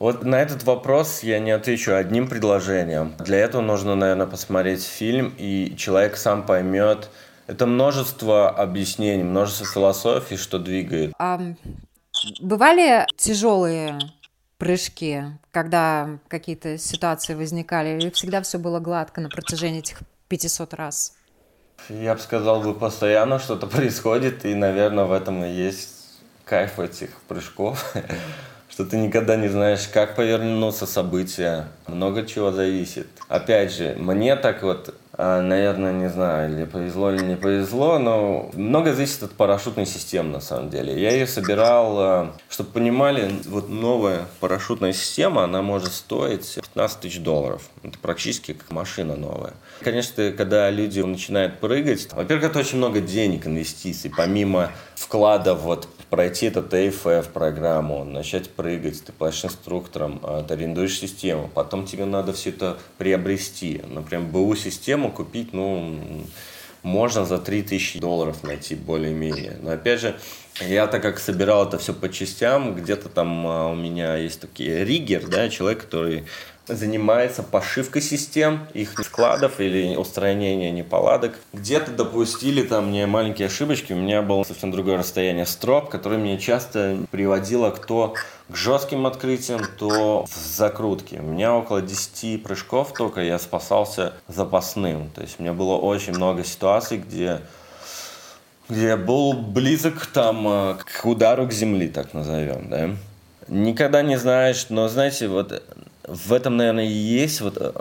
[0.03, 3.13] Вот на этот вопрос я не отвечу одним предложением.
[3.19, 7.09] Для этого нужно, наверное, посмотреть фильм, и человек сам поймет.
[7.47, 11.13] Это множество объяснений, множество философий, что двигает.
[11.17, 11.39] А,
[12.41, 13.97] бывали тяжелые
[14.57, 21.13] прыжки, когда какие-то ситуации возникали, или всегда все было гладко на протяжении этих 500 раз?
[21.87, 25.91] Я бы сказал, бы постоянно что-то происходит, и, наверное, в этом и есть
[26.43, 27.95] кайф этих прыжков
[28.73, 31.67] что ты никогда не знаешь, как повернутся события.
[31.85, 33.05] Много чего зависит.
[33.27, 38.49] Опять же, мне так вот, а, наверное, не знаю, или повезло, или не повезло, но
[38.53, 40.99] много зависит от парашютной системы, на самом деле.
[40.99, 47.19] Я ее собирал, а, чтобы понимали, вот новая парашютная система, она может стоить 15 тысяч
[47.19, 47.61] долларов.
[47.83, 49.53] Это практически как машина новая.
[49.81, 56.45] Конечно, когда люди начинают прыгать, во-первых, это очень много денег, инвестиций, помимо вклада вот пройти
[56.45, 62.33] этот AFF программу, начать прыгать, ты платишь инструкторам, а, ты арендуешь систему, потом тебе надо
[62.33, 63.81] все это приобрести.
[63.89, 65.97] Например, БУ систему купить, ну,
[66.83, 69.57] можно за 3000 долларов найти более-менее.
[69.63, 70.15] Но опять же,
[70.61, 74.85] я так как собирал это все по частям, где-то там а, у меня есть такие
[74.85, 76.25] риггер, да, человек, который
[76.67, 81.33] занимается пошивкой систем, их складов или устранения неполадок.
[81.51, 86.37] Где-то допустили там мне маленькие ошибочки, у меня было совсем другое расстояние строп, которое мне
[86.37, 88.15] часто приводило к то
[88.49, 91.19] к жестким открытиям, то в закрутке.
[91.19, 95.09] У меня около 10 прыжков только я спасался запасным.
[95.09, 97.41] То есть у меня было очень много ситуаций, где
[98.69, 102.89] где я был близок там э, к удару к земли, так назовем, да.
[103.49, 105.61] Никогда не знаешь, но знаете, вот
[106.07, 107.71] в этом, наверное, и есть вот, э,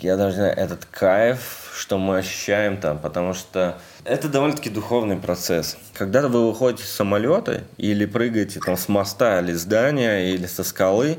[0.00, 5.16] я даже не знаю, этот кайф, что мы ощущаем там, потому что это довольно-таки духовный
[5.16, 5.76] процесс.
[5.94, 11.18] Когда вы выходите с самолета или прыгаете там с моста или здания, или со скалы,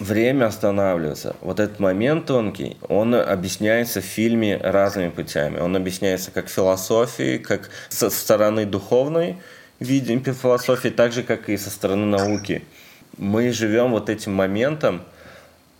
[0.00, 1.36] время останавливается.
[1.42, 5.58] Вот этот момент тонкий, он объясняется в фильме разными путями.
[5.58, 9.36] Он объясняется как философией, как со стороны духовной,
[9.80, 12.64] видим философии, так же, как и со стороны науки–
[13.18, 15.02] мы живем вот этим моментом,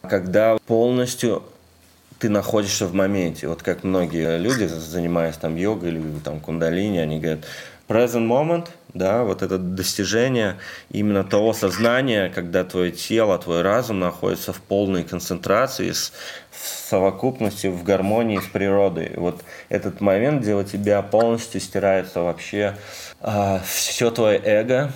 [0.02, 1.42] когда полностью
[2.18, 3.48] ты находишься в моменте.
[3.48, 7.44] Вот как многие люди, занимаясь там йогой или там кундалини, они говорят,
[7.88, 10.56] present moment, да, вот это достижение
[10.90, 16.12] именно того сознания, когда твое тело, твой разум находится в полной концентрации, с,
[16.50, 19.12] в совокупности, в гармонии с природой.
[19.16, 22.76] Вот этот момент, где у тебя полностью стирается вообще
[23.20, 24.92] э, все твое эго,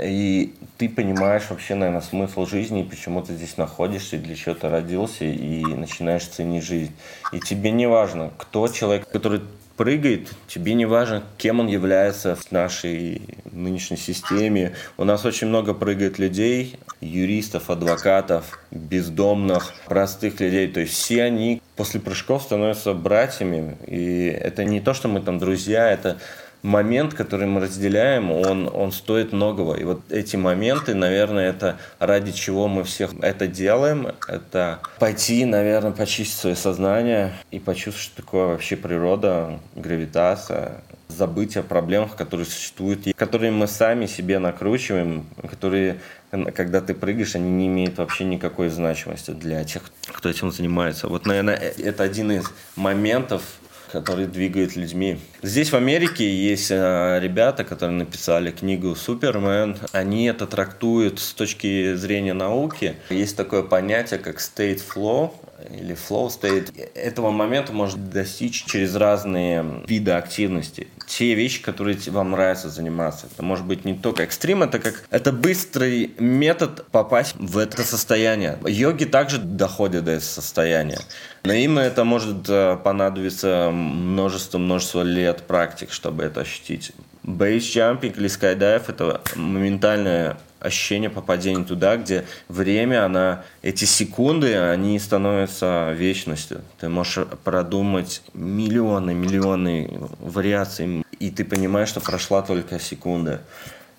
[0.00, 4.54] и ты понимаешь вообще, наверное, смысл жизни, и почему ты здесь находишься, и для чего
[4.54, 6.92] ты родился, и начинаешь ценить жизнь.
[7.32, 9.40] И тебе не важно, кто человек, который
[9.76, 14.74] прыгает, тебе не важно, кем он является в нашей нынешней системе.
[14.96, 20.68] У нас очень много прыгает людей, юристов, адвокатов, бездомных, простых людей.
[20.68, 23.76] То есть все они после прыжков становятся братьями.
[23.86, 26.18] И это не то, что мы там друзья, это
[26.66, 29.74] момент, который мы разделяем, он, он стоит многого.
[29.74, 35.92] И вот эти моменты, наверное, это ради чего мы всех это делаем, это пойти, наверное,
[35.92, 43.06] почистить свое сознание и почувствовать, что такое вообще природа, гравитация, забыть о проблемах, которые существуют,
[43.14, 46.00] которые мы сами себе накручиваем, которые,
[46.30, 51.06] когда ты прыгаешь, они не имеют вообще никакой значимости для тех, кто этим занимается.
[51.08, 53.42] Вот, наверное, э, это один из моментов,
[53.96, 55.18] который двигает людьми.
[55.42, 59.78] Здесь в Америке есть э, ребята, которые написали книгу «Супермен».
[59.92, 62.96] Они это трактуют с точки зрения науки.
[63.08, 65.32] Есть такое понятие, как state flow
[65.70, 66.90] или flow state.
[66.94, 70.88] Этого момента можно достичь через разные виды активности.
[71.06, 73.26] Те вещи, которые вам нравится заниматься.
[73.32, 78.58] Это может быть не только экстрим, это как это быстрый метод попасть в это состояние.
[78.66, 80.98] Йоги также доходят до этого состояния.
[81.44, 86.92] Но им это может э, понадобиться множество-множество лет практик, чтобы это ощутить.
[87.22, 95.92] Бейсджампинг или скайдайв– это моментальное ощущение попадения туда, где время, она, эти секунды, они становятся
[95.92, 96.60] вечностью.
[96.78, 103.40] Ты можешь продумать миллионы, миллионы вариаций, и ты понимаешь, что прошла только секунда.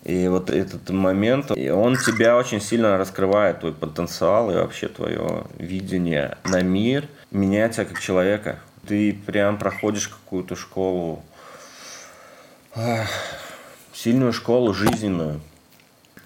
[0.03, 6.37] И вот этот момент, он тебя очень сильно раскрывает, твой потенциал и вообще твое видение
[6.45, 8.59] на мир, меняет тебя как человека.
[8.87, 11.23] Ты прям проходишь какую-то школу,
[13.93, 15.41] сильную школу жизненную.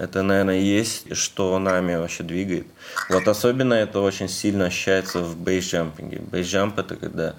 [0.01, 2.65] Это, наверное, есть, что нами вообще двигает.
[3.07, 6.21] Вот особенно это очень сильно ощущается в бейсджампинге.
[6.31, 7.35] Бейсджамп это когда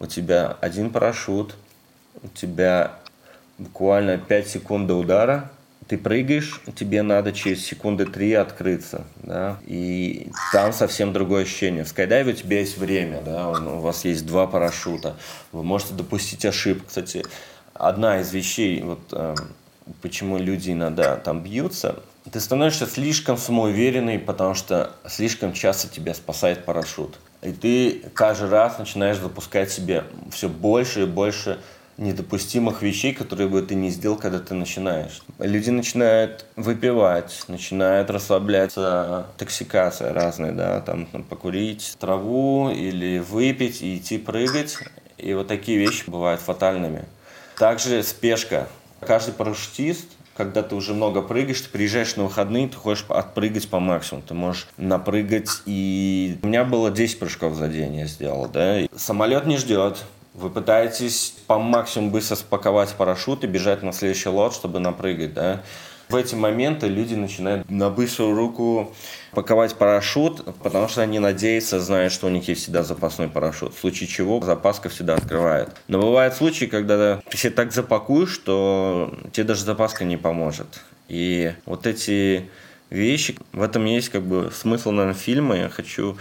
[0.00, 1.54] у тебя один парашют,
[2.20, 2.98] у тебя
[3.56, 5.52] буквально 5 секунд до удара,
[5.86, 11.84] ты прыгаешь, тебе надо через секунды три открыться, да, и там совсем другое ощущение.
[11.84, 15.16] В скайдайве у тебя есть время, да, у вас есть два парашюта,
[15.52, 16.86] вы можете допустить ошибку.
[16.88, 17.24] Кстати,
[17.74, 19.36] одна из вещей, вот э,
[20.00, 26.64] почему люди иногда там бьются, ты становишься слишком самоуверенный, потому что слишком часто тебя спасает
[26.64, 27.18] парашют.
[27.42, 31.58] И ты каждый раз начинаешь запускать себе все больше и больше
[31.98, 35.22] недопустимых вещей, которые бы ты не сделал, когда ты начинаешь.
[35.38, 43.96] Люди начинают выпивать, начинают расслабляться, токсикация разная, да, там, там покурить траву или выпить и
[43.96, 44.78] идти прыгать.
[45.18, 47.04] И вот такие вещи бывают фатальными.
[47.58, 48.68] Также спешка.
[49.06, 53.80] Каждый парашютист когда ты уже много прыгаешь, ты приезжаешь на выходные, ты хочешь отпрыгать по
[53.80, 54.24] максимуму.
[54.26, 55.50] Ты можешь напрыгать.
[55.66, 58.80] И у меня было 10 прыжков за день я сделал, да.
[58.80, 59.98] И самолет не ждет.
[60.34, 65.62] Вы пытаетесь по максимуму быстро спаковать парашют и бежать на следующий лот, чтобы напрыгать, да.
[66.08, 68.94] В эти моменты люди начинают на быструю руку
[69.32, 73.74] паковать парашют, потому что они надеются, знают, что у них есть всегда запасной парашют.
[73.74, 75.70] В случае чего запаска всегда открывает.
[75.88, 80.82] Но бывают случаи, когда ты все так запакуешь, что тебе даже запаска не поможет.
[81.08, 82.50] И вот эти
[82.90, 85.56] вещи, в этом есть как бы смысл, наверное, фильма.
[85.56, 86.16] Я хочу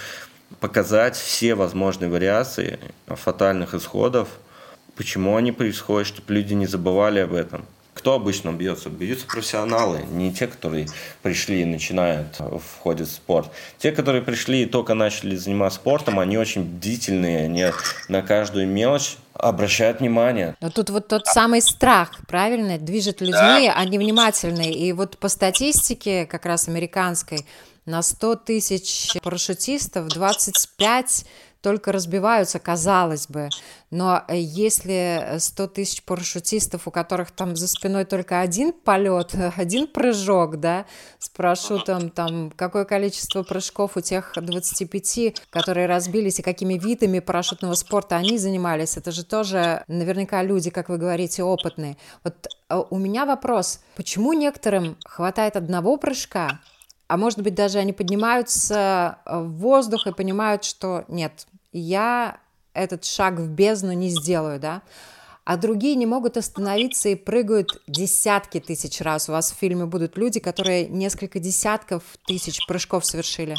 [0.60, 4.30] показать все возможные вариации фатальных исходов,
[4.95, 7.65] почему они происходят, чтобы люди не забывали об этом.
[7.93, 8.89] Кто обычно бьется?
[8.89, 10.88] Бьются профессионалы, не те, которые
[11.21, 12.38] пришли и начинают,
[12.77, 13.51] входят в спорт.
[13.77, 17.65] Те, которые пришли и только начали заниматься спортом, они очень бдительные, они
[18.08, 20.56] на каждую мелочь обращают внимание.
[20.62, 23.73] Но тут вот тот самый страх, правильно, движет людьми, да.
[23.75, 24.73] они внимательные.
[24.73, 27.45] И вот по статистике, как раз американской,
[27.86, 31.25] на 100 тысяч парашютистов 25
[31.62, 33.50] только разбиваются, казалось бы.
[33.91, 39.88] Но э, если 100 тысяч парашютистов, у которых там за спиной только один полет, один
[39.88, 40.86] прыжок, да,
[41.19, 47.76] с парашютом, там, какое количество прыжков у тех 25, которые разбились, и какими видами парашютного
[47.76, 51.97] спорта они занимались, это же тоже наверняка люди, как вы говорите, опытные.
[52.24, 56.60] Вот э, у меня вопрос, почему некоторым хватает одного прыжка,
[57.12, 62.39] а может быть даже они поднимаются э, в воздух и понимают, что нет, я
[62.73, 64.81] этот шаг в бездну не сделаю, да,
[65.43, 69.27] а другие не могут остановиться и прыгают десятки тысяч раз.
[69.27, 73.55] У вас в фильме будут люди, которые несколько десятков тысяч прыжков совершили.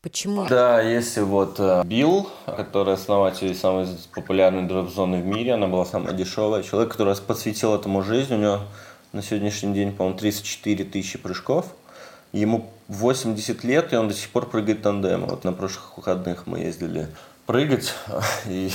[0.00, 0.46] Почему?
[0.46, 6.12] Да, если вот э, Билл, который основатель самой популярной дроп-зоны в мире, она была самая
[6.14, 6.62] дешевая.
[6.62, 8.60] Человек, который посвятил этому жизнь, у него
[9.12, 11.74] на сегодняшний день, по-моему, 34 тысячи прыжков.
[12.32, 15.26] Ему 80 лет, и он до сих пор прыгает тандем.
[15.26, 17.08] Вот на прошлых выходных мы ездили
[17.46, 17.94] прыгать,
[18.46, 18.70] и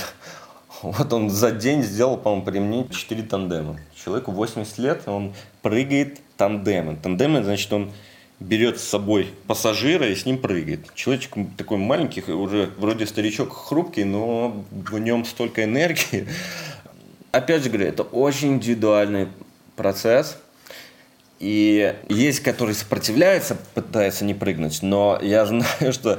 [0.82, 3.78] вот он за день сделал, по-моему, при мне 4 тандема.
[3.94, 6.96] Человеку 80 лет, он прыгает тандемы.
[6.96, 7.90] Тандемы, значит, он
[8.38, 10.94] берет с собой пассажира и с ним прыгает.
[10.94, 16.28] Человечек такой маленький, уже вроде старичок хрупкий, но в нем столько энергии.
[17.32, 19.28] Опять же говорю, это очень индивидуальный
[19.74, 20.38] процесс–
[21.44, 26.18] и есть, которые сопротивляются, пытаются не прыгнуть, но я знаю, что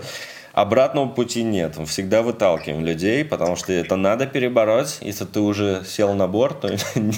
[0.53, 1.77] обратного пути нет.
[1.77, 4.99] Мы всегда выталкиваем людей, потому что это надо перебороть.
[5.01, 6.77] Если ты уже сел на борт, то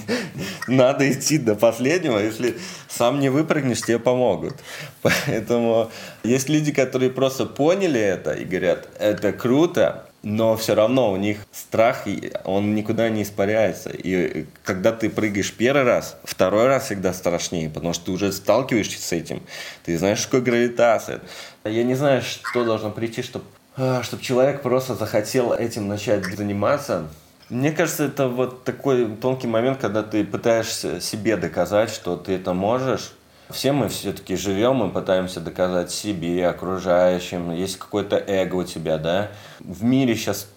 [0.67, 2.17] надо идти до последнего.
[2.17, 2.55] Если
[2.87, 4.55] сам не выпрыгнешь, тебе помогут.
[5.01, 5.91] Поэтому
[6.23, 11.45] есть люди, которые просто поняли это и говорят, это круто, но все равно у них
[11.51, 12.05] страх,
[12.43, 13.89] он никуда не испаряется.
[13.91, 19.01] И когда ты прыгаешь первый раз, второй раз всегда страшнее, потому что ты уже сталкиваешься
[19.01, 19.41] с этим.
[19.85, 21.21] Ты знаешь, что такое гравитация.
[21.63, 23.45] Я не знаю, что должно прийти, чтобы
[23.79, 27.07] а, чтобы человек просто захотел этим начать заниматься.
[27.49, 32.53] Мне кажется, это вот такой тонкий момент, когда ты пытаешься себе доказать, что ты это
[32.53, 33.11] можешь,
[33.49, 39.31] все мы все-таки живем, мы пытаемся доказать себе, окружающим, есть какое-то эго у тебя, да.
[39.59, 40.47] В мире сейчас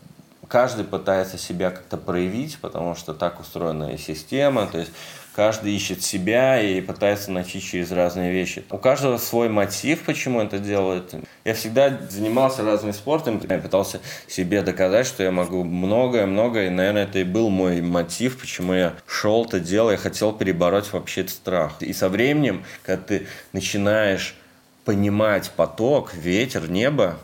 [0.48, 4.90] каждый пытается себя как-то проявить, потому что так устроена система, то есть
[5.40, 8.62] каждый ищет себя и пытается найти через разные вещи.
[8.70, 11.14] У каждого свой мотив, почему это делает.
[11.46, 17.04] Я всегда занимался разными спортами, я пытался себе доказать, что я могу многое-многое, и, наверное,
[17.04, 21.32] это и был мой мотив, почему я шел это дело, я хотел перебороть вообще этот
[21.32, 21.72] страх.
[21.80, 24.34] И со временем, когда ты начинаешь
[24.84, 27.16] понимать поток, ветер, небо,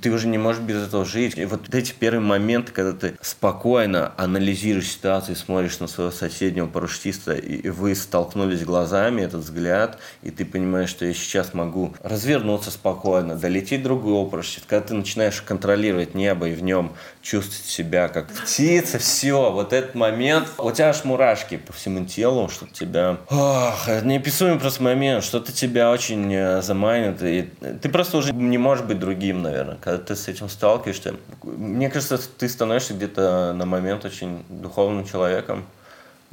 [0.00, 1.36] ты уже не можешь без этого жить.
[1.36, 7.34] И вот эти первые моменты, когда ты спокойно анализируешь ситуацию, смотришь на своего соседнего парашютиста,
[7.34, 13.36] и вы столкнулись глазами, этот взгляд, и ты понимаешь, что я сейчас могу развернуться спокойно,
[13.36, 14.68] долететь другого парашютиста.
[14.68, 16.94] Когда ты начинаешь контролировать небо и в нем
[17.24, 22.50] чувствовать себя как птица, все, вот этот момент, у тебя аж мурашки по всему телу,
[22.50, 23.16] что тебя...
[23.30, 27.50] Ох, неописуемый просто момент, что-то тебя очень э, заманит, и
[27.80, 29.78] ты просто уже не можешь быть другим, наверное.
[29.80, 35.64] Когда ты с этим сталкиваешься, мне кажется, ты становишься где-то на момент очень духовным человеком.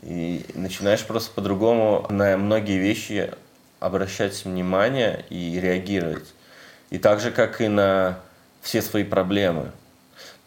[0.02, 3.32] И начинаешь просто по-другому на многие вещи
[3.80, 6.34] обращать внимание и реагировать.
[6.90, 8.20] И так же, как и на
[8.62, 9.72] все свои проблемы.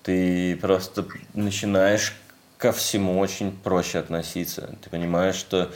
[0.04, 2.14] Ты просто начинаешь
[2.58, 4.76] ко всему очень проще относиться.
[4.82, 5.72] Ты понимаешь, что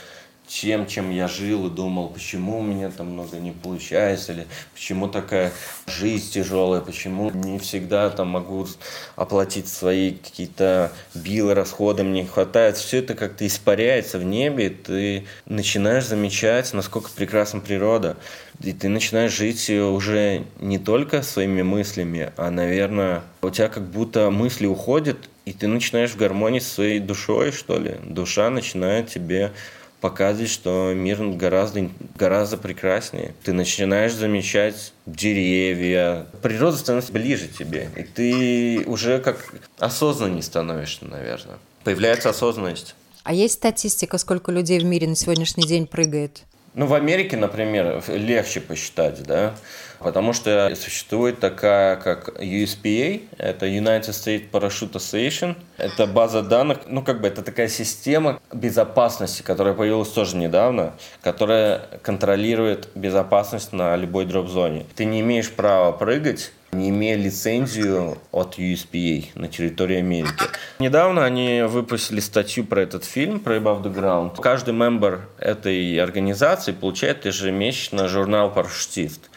[0.47, 5.09] тем, чем я жил и думал, почему у меня там много не получается, или почему
[5.09, 5.53] такая
[5.87, 8.67] жизнь тяжелая, почему не всегда там могу
[9.15, 12.77] оплатить свои какие-то билы, расходы, мне не хватает.
[12.77, 18.17] Все это как-то испаряется в небе, и ты начинаешь замечать, насколько прекрасна природа.
[18.61, 24.31] И ты начинаешь жить уже не только своими мыслями, а, наверное, у тебя как будто
[24.31, 27.97] мысли уходят, и ты начинаешь в гармонии со своей душой, что ли.
[28.05, 29.53] Душа начинает тебе
[30.01, 33.35] показывает, что мир гораздо, гораздо прекраснее.
[33.43, 36.27] Ты начинаешь замечать деревья.
[36.43, 37.91] Природа становится ближе тебе.
[37.97, 41.59] И ты уже как осознаннее становишься, наверное.
[41.85, 42.95] Появляется осознанность.
[43.25, 46.43] А есть статистика, сколько людей в мире на сегодняшний день прыгает?
[46.79, 49.53] Ну, в Америке, например, легче посчитать, да,
[49.99, 57.03] потому что существует такая, как USPA, это United States Parachute Association, это база данных, ну,
[57.03, 64.27] как бы это такая система безопасности, которая появилась тоже недавно, которая контролирует безопасность на любой
[64.27, 64.87] дроп-зоне.
[64.95, 70.45] Ты не имеешь права прыгать не имея лицензию от USPA на территории Америки.
[70.79, 74.41] Недавно они выпустили статью про этот фильм, про Above the Ground.
[74.41, 79.29] Каждый мембер этой организации получает ежемесячно журнал «Парашютист».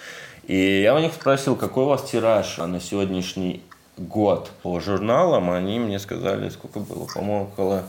[0.47, 3.63] И я у них спросил, какой у вас тираж на сегодняшний
[3.97, 5.49] год по журналам.
[5.49, 7.83] Они мне сказали, сколько было, по-моему, около...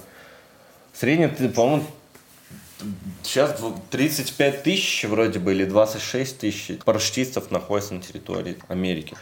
[0.95, 1.85] Средний, по-моему,
[3.23, 3.57] Сейчас
[3.91, 9.17] 35 тысяч вроде бы или 26 тысяч парашютистов находится на территории Америки.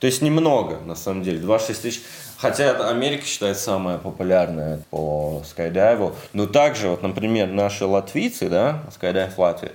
[0.00, 2.02] То есть немного, на самом деле, 26 тысяч.
[2.36, 6.14] Хотя Америка считается самая популярная по скайдайву.
[6.32, 9.70] Но также, вот, например, наши латвийцы, да, скайдайв Латвии,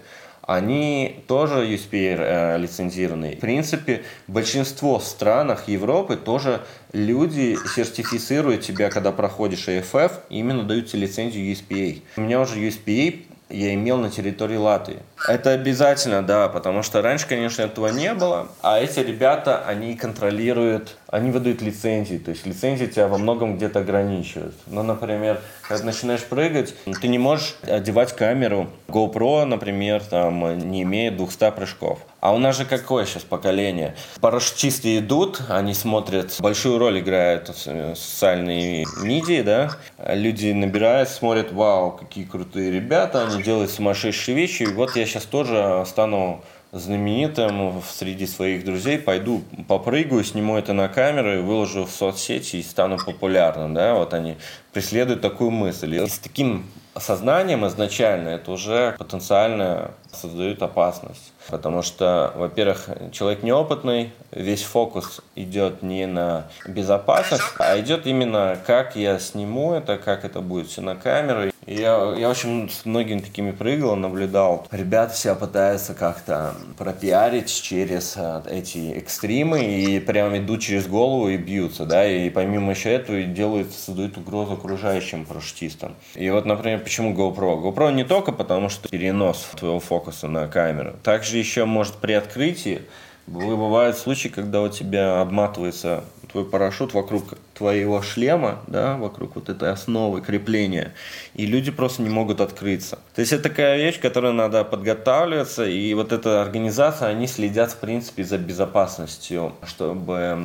[0.50, 3.38] они тоже USPA э, лицензированные.
[3.38, 6.62] В принципе, большинство в странах Европы тоже
[6.92, 12.02] люди сертифицируют тебя, когда проходишь AFF, именно дают тебе лицензию USPA.
[12.18, 15.00] У меня уже USPA я имел на территории Латвии.
[15.28, 20.98] Это обязательно, да, потому что раньше, конечно, этого не было, а эти ребята, они контролируют,
[21.12, 24.54] они выдают лицензии, то есть лицензии тебя во многом где-то ограничивают.
[24.68, 28.70] Ну, например, когда начинаешь прыгать, ты не можешь одевать камеру.
[28.88, 32.00] GoPro, например, там не имеет 200 прыжков.
[32.20, 33.96] А у нас же какое сейчас поколение?
[34.22, 39.72] Парашютисты идут, они смотрят, большую роль играют социальные медиа, да?
[40.14, 44.64] Люди набирают, смотрят, вау, какие крутые ребята, они делают сумасшедшие вещи.
[44.64, 50.88] И вот я сейчас тоже стану знаменитым среди своих друзей, пойду попрыгаю, сниму это на
[50.88, 54.38] камеру и выложу в соцсети и стану популярным, да, вот они
[54.72, 55.96] преследуют такую мысль.
[55.96, 56.66] И с таким
[56.98, 61.34] сознанием изначально это уже потенциально создает опасность.
[61.50, 68.96] Потому что, во-первых, человек неопытный, весь фокус идет не на безопасность, а идет именно как
[68.96, 71.52] я сниму это, как это будет все на камеру.
[71.70, 74.66] Я, я очень с многими такими прыгал, наблюдал.
[74.72, 81.38] Ребята себя пытаются как-то пропиарить через э, эти экстримы и прям идут через голову и
[81.38, 85.94] бьются, да, и помимо еще этого делают, создают угрозу окружающим парашютистам.
[86.16, 87.62] И вот, например, почему GoPro?
[87.62, 92.82] GoPro не только потому, что перенос твоего фокуса на камеру, также еще может при открытии
[93.30, 99.72] Бывают случаи, когда у тебя обматывается твой парашют вокруг твоего шлема, да, вокруг вот этой
[99.72, 100.94] основы крепления,
[101.34, 103.00] и люди просто не могут открыться.
[103.16, 107.78] То есть это такая вещь, которой надо подготавливаться, и вот эта организация, они следят, в
[107.78, 110.38] принципе, за безопасностью, чтобы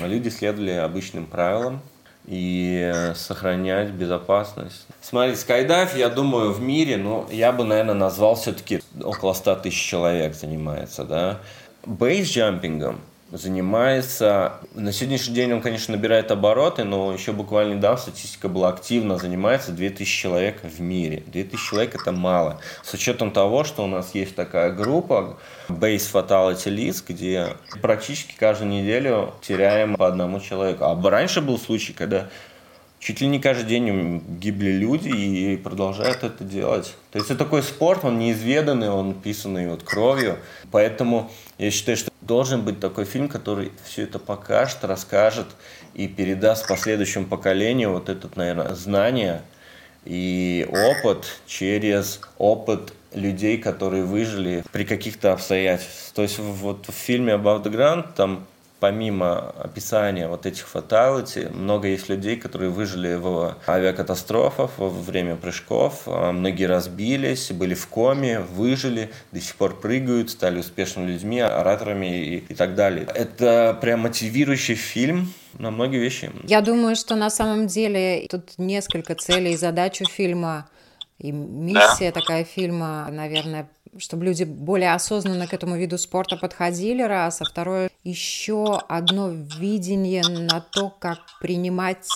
[0.00, 1.80] люди следовали обычным правилам,
[2.30, 4.86] и сохранять безопасность.
[5.00, 9.82] Смотри, скайдайв, я думаю, в мире, ну, я бы, наверное, назвал все-таки около 100 тысяч
[9.82, 11.38] человек занимается, да.
[11.86, 13.00] Бейсджампингом
[13.30, 14.54] занимается...
[14.74, 19.72] На сегодняшний день он, конечно, набирает обороты, но еще буквально недавно статистика была активно занимается
[19.72, 21.22] 2000 человек в мире.
[21.26, 22.60] 2000 человек это мало.
[22.82, 28.70] С учетом того, что у нас есть такая группа Base Fatality List, где практически каждую
[28.70, 30.84] неделю теряем по одному человеку.
[30.84, 32.28] А раньше был случай, когда
[33.08, 36.94] чуть ли не каждый день гибли люди и продолжают это делать.
[37.10, 40.36] То есть это такой спорт, он неизведанный, он писанный вот кровью.
[40.70, 45.46] Поэтому я считаю, что должен быть такой фильм, который все это покажет, расскажет
[45.94, 49.40] и передаст последующему поколению вот это, наверное, знание
[50.04, 56.12] и опыт через опыт людей, которые выжили при каких-то обстоятельствах.
[56.14, 58.44] То есть вот в фильме About the Ground там
[58.80, 66.02] помимо описания вот этих фаталити, много есть людей, которые выжили в авиакатастрофах во время прыжков.
[66.06, 72.24] А многие разбились, были в коме, выжили, до сих пор прыгают, стали успешными людьми, ораторами
[72.24, 73.06] и, и так далее.
[73.14, 76.30] Это прям мотивирующий фильм, на многие вещи.
[76.44, 80.68] Я думаю, что на самом деле тут несколько целей и задач у фильма.
[81.18, 82.20] И миссия да.
[82.20, 87.90] такая фильма, наверное, чтобы люди более осознанно к этому виду спорта подходили, раз, а второе,
[88.04, 92.06] еще одно видение на то, как принимать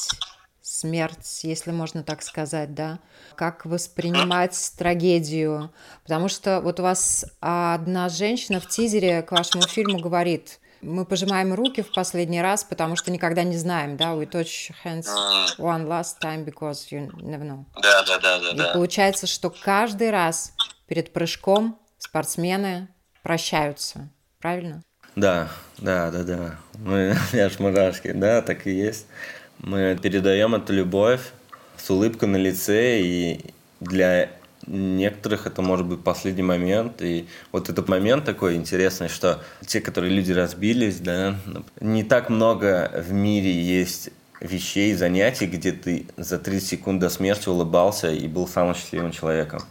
[0.60, 3.00] смерть, если можно так сказать, да,
[3.34, 5.72] как воспринимать трагедию,
[6.04, 11.54] потому что вот у вас одна женщина в тизере к вашему фильму говорит, мы пожимаем
[11.54, 15.06] руки в последний раз, потому что никогда не знаем, да, we touch hands
[15.58, 17.64] one last time because you never know.
[17.80, 18.50] Да, да, да, да.
[18.50, 18.72] И да.
[18.72, 20.52] получается, что каждый раз
[20.86, 22.88] перед прыжком спортсмены
[23.22, 24.08] прощаются,
[24.40, 24.82] правильно?
[25.14, 26.56] Да, да, да, да.
[26.78, 29.06] Мы, я ж мурашки, да, так и есть.
[29.58, 31.32] Мы передаем эту любовь
[31.76, 34.30] с улыбкой на лице, и для
[34.66, 37.02] некоторых это может быть последний момент.
[37.02, 41.36] И вот этот момент такой интересный, что те, которые люди разбились, да,
[41.80, 44.10] не так много в мире есть
[44.40, 49.62] вещей, занятий, где ты за 30 секунд до смерти улыбался и был самым счастливым человеком.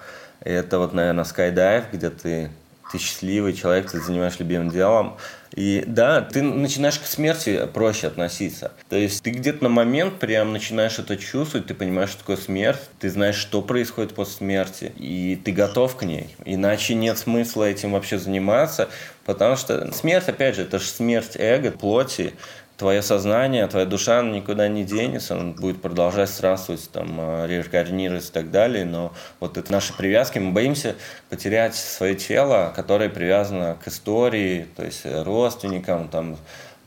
[0.44, 2.50] И это вот, наверное, скайдайв, где ты
[2.92, 5.18] ты счастливый человек, ты занимаешься любимым делом.
[5.56, 8.72] И да, ты начинаешь к смерти проще относиться.
[8.90, 12.80] То есть ты где-то на момент прям начинаешь это чувствовать, ты понимаешь, что такое смерть,
[13.00, 16.36] ты знаешь, что происходит после смерти, и ты готов к ней.
[16.46, 18.88] Иначе нет смысла этим вообще заниматься,
[19.26, 22.34] потому что смерть, опять же, это же смерть эго, плоти,
[22.82, 28.32] твое сознание, твоя душа никуда не денется, он будет продолжать странствовать, там, э, реинкарнировать и
[28.32, 30.96] так далее, но вот это наши привязки, мы боимся
[31.30, 36.38] потерять свое тело, которое привязано к истории, то есть родственникам, там,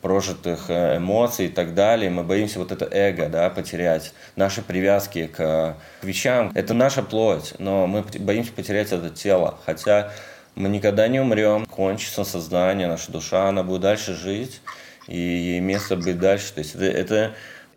[0.02, 2.10] прожитых э, эмоций и так далее.
[2.10, 6.50] Мы боимся вот это эго, да, потерять, наши привязки к, к вещам.
[6.56, 10.10] Это наша плоть, но мы боимся потерять это тело, хотя
[10.56, 14.60] мы никогда не умрем, кончится сознание, наша душа, она будет дальше жить,
[15.06, 16.52] и ей место быть дальше.
[16.54, 17.34] То есть это, это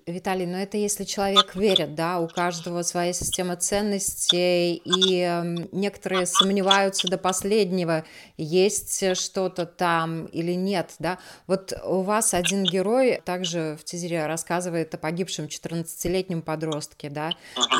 [0.07, 6.25] Виталий, но это если человек верит, да, у каждого своя система ценностей, и э, некоторые
[6.25, 8.05] сомневаются до последнего,
[8.37, 11.19] есть что-то там или нет, да.
[11.45, 17.31] Вот у вас один герой также в тизере рассказывает о погибшем 14-летнем подростке, да,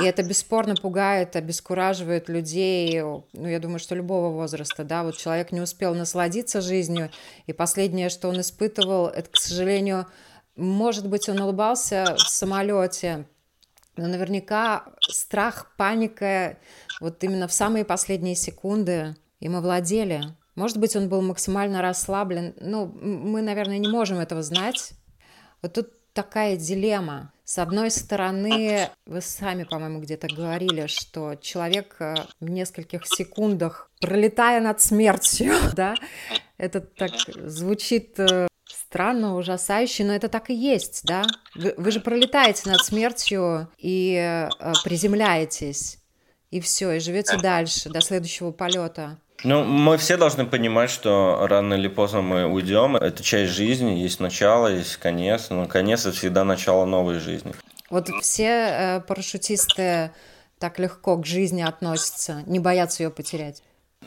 [0.01, 5.53] и это бесспорно пугает, обескураживает людей, ну, я думаю, что любого возраста, да, вот человек
[5.53, 7.09] не успел насладиться жизнью,
[7.45, 10.07] и последнее, что он испытывал, это, к сожалению,
[10.57, 13.25] может быть, он улыбался в самолете,
[13.95, 16.57] но наверняка страх, паника
[16.99, 20.23] вот именно в самые последние секунды им овладели.
[20.55, 22.55] Может быть, он был максимально расслаблен.
[22.59, 24.93] Ну, мы, наверное, не можем этого знать.
[25.61, 27.31] Вот тут такая дилемма.
[27.43, 34.59] С одной стороны, вы сами, по-моему, где-то говорили, что человек э, в нескольких секундах, пролетая
[34.59, 35.95] над смертью, да,
[36.57, 37.11] это так
[37.45, 38.47] звучит э,
[38.87, 41.25] странно, ужасающе, но это так и есть, да?
[41.55, 44.49] Вы, вы же пролетаете над смертью и э,
[44.83, 45.99] приземляетесь,
[46.51, 49.17] и все, и живете дальше, до следующего полета.
[49.43, 52.95] Ну, мы все должны понимать, что рано или поздно мы уйдем.
[52.95, 55.49] Это часть жизни, есть начало, есть конец.
[55.49, 57.53] Но конец это всегда начало новой жизни.
[57.89, 60.11] Вот все э, парашютисты
[60.59, 63.61] так легко к жизни относятся, не боятся ее потерять.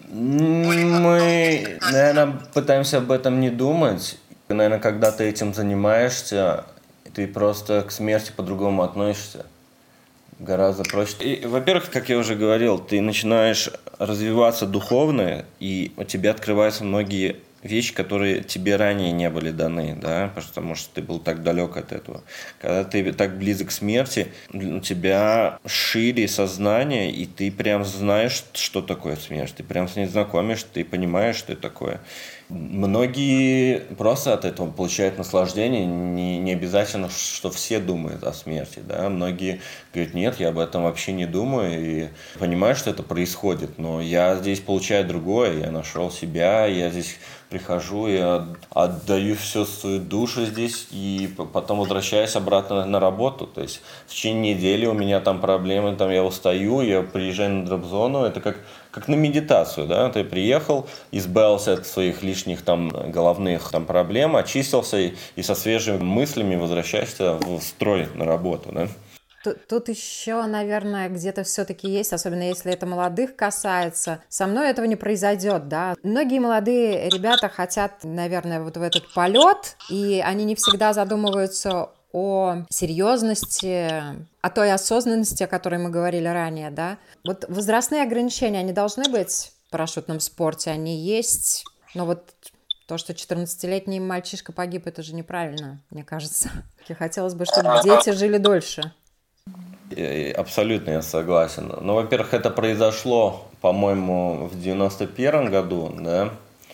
[0.08, 4.18] Мы, наверное, пытаемся об этом не думать.
[4.54, 6.64] Наверное, когда ты этим занимаешься,
[7.14, 9.46] ты просто к смерти по-другому относишься.
[10.40, 11.14] Гораздо проще.
[11.20, 17.36] И, во-первых, как я уже говорил, ты начинаешь развиваться духовно, и у тебя открываются многие
[17.62, 21.92] вещи, которые тебе ранее не были даны, да, потому что ты был так далек от
[21.92, 22.22] этого.
[22.58, 28.80] Когда ты так близок к смерти, у тебя шире сознание, и ты прям знаешь, что
[28.80, 29.54] такое смерть.
[29.56, 32.00] Ты прям с ней знакомишь, ты понимаешь, что это такое.
[32.50, 35.86] Многие просто от этого получают наслаждение.
[35.86, 38.80] Не, не обязательно, что все думают о смерти.
[38.80, 39.08] Да?
[39.08, 39.60] Многие
[39.94, 41.80] говорят, нет, я об этом вообще не думаю.
[41.80, 42.08] И
[42.40, 43.78] понимаю, что это происходит.
[43.78, 45.60] Но я здесь получаю другое.
[45.60, 47.18] Я нашел себя, я здесь
[47.50, 53.46] прихожу, я отдаю всю свою душу здесь и потом возвращаюсь обратно на работу.
[53.46, 57.66] То есть в течение недели у меня там проблемы, там я устаю, я приезжаю на
[57.66, 58.58] дроп-зону, это как,
[58.90, 64.98] как на медитацию, да, ты приехал, избавился от своих лишних там головных там проблем, очистился
[64.98, 68.88] и, и со свежими мыслями возвращаешься в строй на работу, да.
[69.42, 74.20] Тут, тут еще, наверное, где-то все-таки есть, особенно если это молодых касается.
[74.28, 75.94] Со мной этого не произойдет, да.
[76.02, 82.64] Многие молодые ребята хотят, наверное, вот в этот полет, и они не всегда задумываются о
[82.70, 83.88] серьезности,
[84.40, 86.98] о той осознанности, о которой мы говорили ранее, да.
[87.24, 92.34] Вот возрастные ограничения, они должны быть в парашютном спорте, они есть, но вот
[92.86, 96.50] то, что 14-летний мальчишка погиб, это же неправильно, мне кажется.
[96.88, 98.92] И хотелось бы, чтобы дети жили дольше.
[100.36, 101.72] Абсолютно я согласен.
[101.80, 106.30] Ну, во-первых, это произошло, по-моему, в 91 году, да.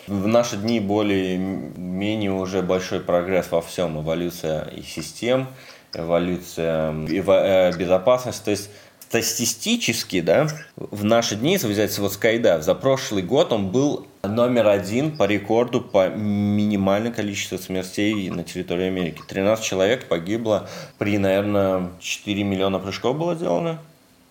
[0.07, 3.99] В наши дни более-менее уже большой прогресс во всем.
[3.99, 5.47] Эволюция и систем,
[5.93, 8.41] эволюция э, безопасность.
[8.45, 8.69] То есть
[9.01, 10.47] статистически, да,
[10.77, 15.23] в наши дни, если взять вот Скайдайв, за прошлый год он был номер один по
[15.23, 19.21] рекорду по минимальному количеству смертей на территории Америки.
[19.27, 23.79] 13 человек погибло при, наверное, 4 миллиона прыжков было сделано.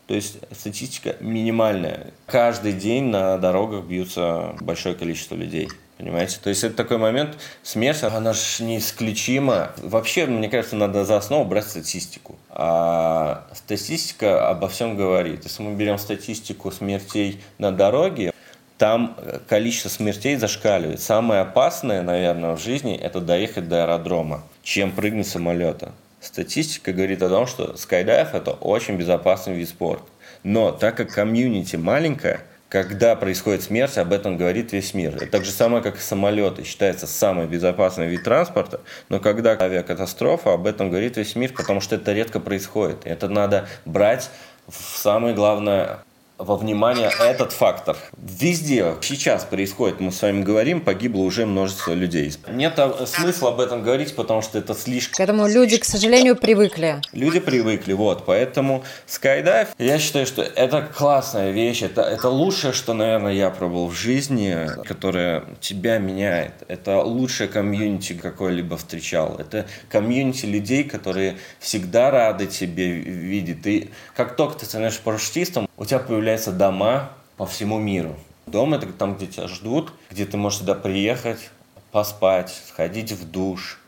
[0.07, 2.13] То есть статистика минимальная.
[2.27, 5.69] Каждый день на дорогах бьются большое количество людей.
[5.99, 6.39] Понимаете?
[6.43, 9.73] То есть это такой момент, смерть, она же неисключима.
[9.79, 12.37] Вообще, мне кажется, надо за основу брать статистику.
[12.51, 15.45] А статистика обо всем говорит.
[15.45, 18.33] Если мы берем статистику смертей на дороге,
[18.77, 19.17] там
[19.49, 21.01] количество смертей зашкаливает.
[21.01, 25.93] Самое опасное, наверное, в жизни– это доехать до аэродрома, чем прыгнуть с самолета.
[26.21, 30.05] Статистика говорит о том, что скайдайв– это очень безопасный вид спорта.
[30.43, 35.15] Но так как комьюнити маленькое– когда происходит смерть, об этом говорит весь мир.
[35.17, 36.65] Это так же самое, как и самолеты.
[36.65, 41.95] Считается самый безопасный вид транспорта, но когда авиакатастрофа, об этом говорит весь мир, потому что
[41.97, 42.99] это редко происходит.
[43.05, 44.31] Это надо брать
[44.67, 46.01] в самое главное
[46.39, 47.97] во внимание этот фактор.
[48.17, 52.33] Везде сейчас происходит, мы с вами говорим, погибло уже множество людей.
[52.49, 55.15] Нет смысла об этом говорить, потому что это слишком...
[55.15, 57.01] К этому люди, к сожалению, привыкли.
[57.13, 58.25] Люди привыкли, вот.
[58.27, 61.83] Поэтому Skydive, я считаю, что это классная вещь.
[61.83, 66.53] Это, это лучшее, что, наверное, я пробовал в жизни, которое тебя меняет.
[66.69, 69.37] Это лучшее комьюнити, какое-либо встречал.
[69.39, 73.67] Это комьюнити людей, которые всегда рады тебе видеть.
[73.67, 78.17] И как только ты становишься парашютистом, у тебя появляются дома по всему миру.
[78.47, 81.51] Дом– это там, где тебя ждут, где ты можешь сюда приехать,
[81.91, 83.81] поспать, сходить в душ,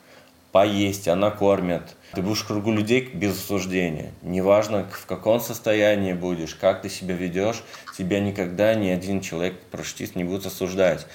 [0.53, 1.82] поесть, она кормит.
[2.12, 4.12] Ты будешь в кругу людей без осуждения.
[4.22, 7.62] Неважно, в каком состоянии будешь, как ты себя ведешь,
[7.97, 11.07] тебя никогда ни один человек, парашютист, не будет осуждать.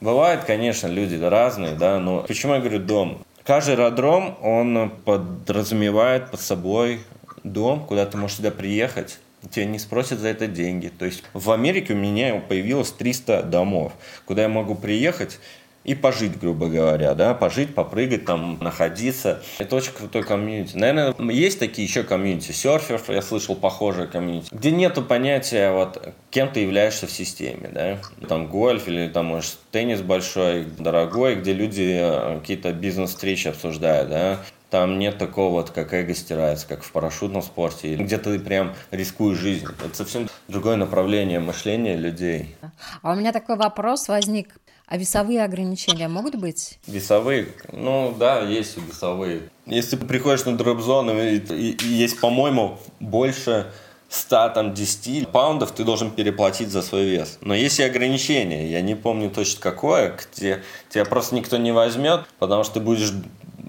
[0.00, 3.24] Бывают, конечно, люди разные, да, но почему я говорю дом?
[3.44, 7.00] Каждый аэродром, он подразумевает под собой
[7.42, 9.18] дом, куда ты можешь сюда приехать,
[9.50, 10.88] тебя не спросят за это деньги.
[10.88, 13.92] То есть в Америке у меня появилось 300 домов,
[14.26, 15.38] куда я могу приехать
[15.84, 19.42] и пожить, грубо говоря, да, пожить, попрыгать, там, находиться.
[19.58, 20.76] Это очень крутой комьюнити.
[20.76, 26.52] Наверное, есть такие еще комьюнити серферов, я слышал похожие комьюнити, где нету понятия, вот, кем
[26.52, 31.98] ты являешься в системе, да, там, гольф или, там, может, теннис большой, дорогой, где люди
[32.00, 34.38] э, какие-то бизнес-встречи обсуждают, да,
[34.72, 39.36] там нет такого, вот, как эго стирается, как в парашютном спорте, где ты прям рискуешь
[39.36, 39.66] жизнь.
[39.84, 42.56] Это совсем другое направление мышления людей.
[43.02, 44.56] А у меня такой вопрос возник.
[44.86, 46.78] А весовые ограничения могут быть?
[46.86, 47.48] Весовые?
[47.70, 49.42] Ну да, есть весовые.
[49.66, 53.70] Если ты приходишь на дроп-зону и, и, и есть, по-моему, больше
[54.08, 57.38] 100, там, 10 паундов ты должен переплатить за свой вес.
[57.42, 62.22] Но есть и ограничения, я не помню точно какое, где тебя просто никто не возьмет,
[62.38, 63.12] потому что ты будешь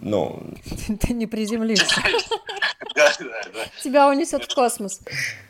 [0.03, 0.43] ну...
[0.99, 2.01] Ты не приземлишься.
[3.83, 5.01] Тебя унесет в космос.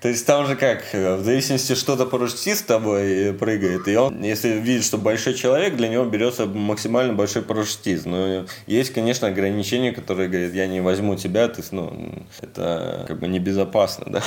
[0.02, 4.50] То есть там же как, в зависимости, что-то парашютист с тобой прыгает, и он, если
[4.50, 8.06] видит, что большой человек, для него берется максимально большой парашютист.
[8.06, 13.28] Но есть, конечно, ограничения, которые говорят, я не возьму тебя, ты, ну, это как бы
[13.28, 14.24] небезопасно, да?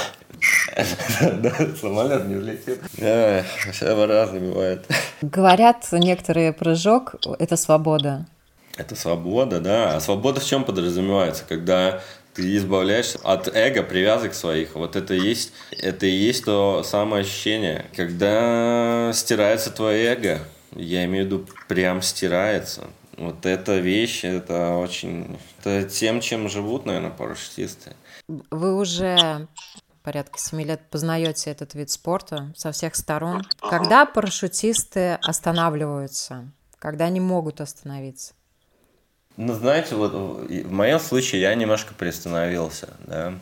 [1.37, 2.81] Да, самолет не улетит.
[3.73, 4.87] Все разное бывает.
[5.23, 8.27] Говорят, некоторые прыжок– это свобода.
[8.77, 9.97] Это свобода, да.
[9.97, 11.45] А свобода в чем подразумевается?
[11.49, 12.03] Когда
[12.37, 14.75] ты избавляешься от эго, привязок своих.
[14.75, 20.41] Вот это и есть, это и есть то самое ощущение, когда стирается твое эго.
[20.73, 22.89] Я имею в виду, прям стирается.
[23.17, 25.39] Вот эта вещь, это очень...
[25.61, 27.97] Это тем, чем живут, наверное, парашютисты.
[28.29, 29.49] Вы уже
[30.03, 33.43] порядка семи лет познаете этот вид спорта со всех сторон.
[33.59, 36.53] Когда парашютисты останавливаются?
[36.79, 38.35] Когда они могут остановиться?
[39.37, 43.35] Ну, знаете, вот в моем случае я немножко приостановился, да.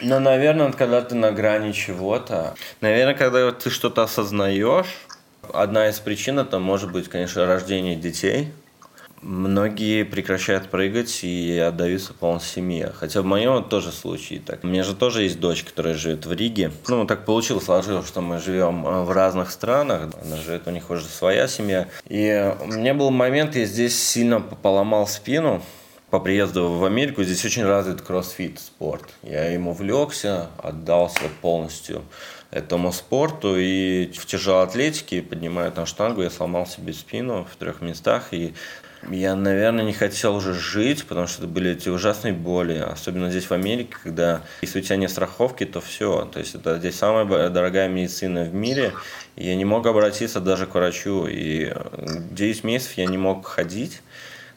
[0.00, 4.86] Но, наверное, когда ты на грани чего-то, наверное, когда ты что-то осознаешь,
[5.52, 8.52] одна из причин это может быть, конечно, рождение детей–
[9.22, 12.92] Многие прекращают прыгать и отдаются полностью семье.
[12.94, 14.64] Хотя в моем тоже случае так.
[14.64, 16.72] У меня же тоже есть дочь, которая живет в Риге.
[16.88, 20.10] Ну, так получилось, сложилось, что мы живем э, в разных странах.
[20.24, 21.88] Она живет, у них уже своя семья.
[22.08, 25.62] И у меня был момент, я здесь сильно поломал спину
[26.12, 29.08] по приезду в Америку здесь очень развит кроссфит спорт.
[29.22, 32.02] Я ему влекся, отдался полностью
[32.50, 33.56] этому спорту.
[33.56, 38.28] И в тяжелой атлетике, поднимая там штангу, я сломал себе спину в трех местах.
[38.32, 38.52] И
[39.10, 43.46] я, наверное, не хотел уже жить, потому что это были эти ужасные боли, особенно здесь
[43.46, 46.28] в Америке, когда если у тебя нет страховки, то все.
[46.32, 48.92] То есть это здесь самая дорогая медицина в мире,
[49.36, 51.72] я не мог обратиться даже к врачу, и
[52.30, 54.02] 9 месяцев я не мог ходить.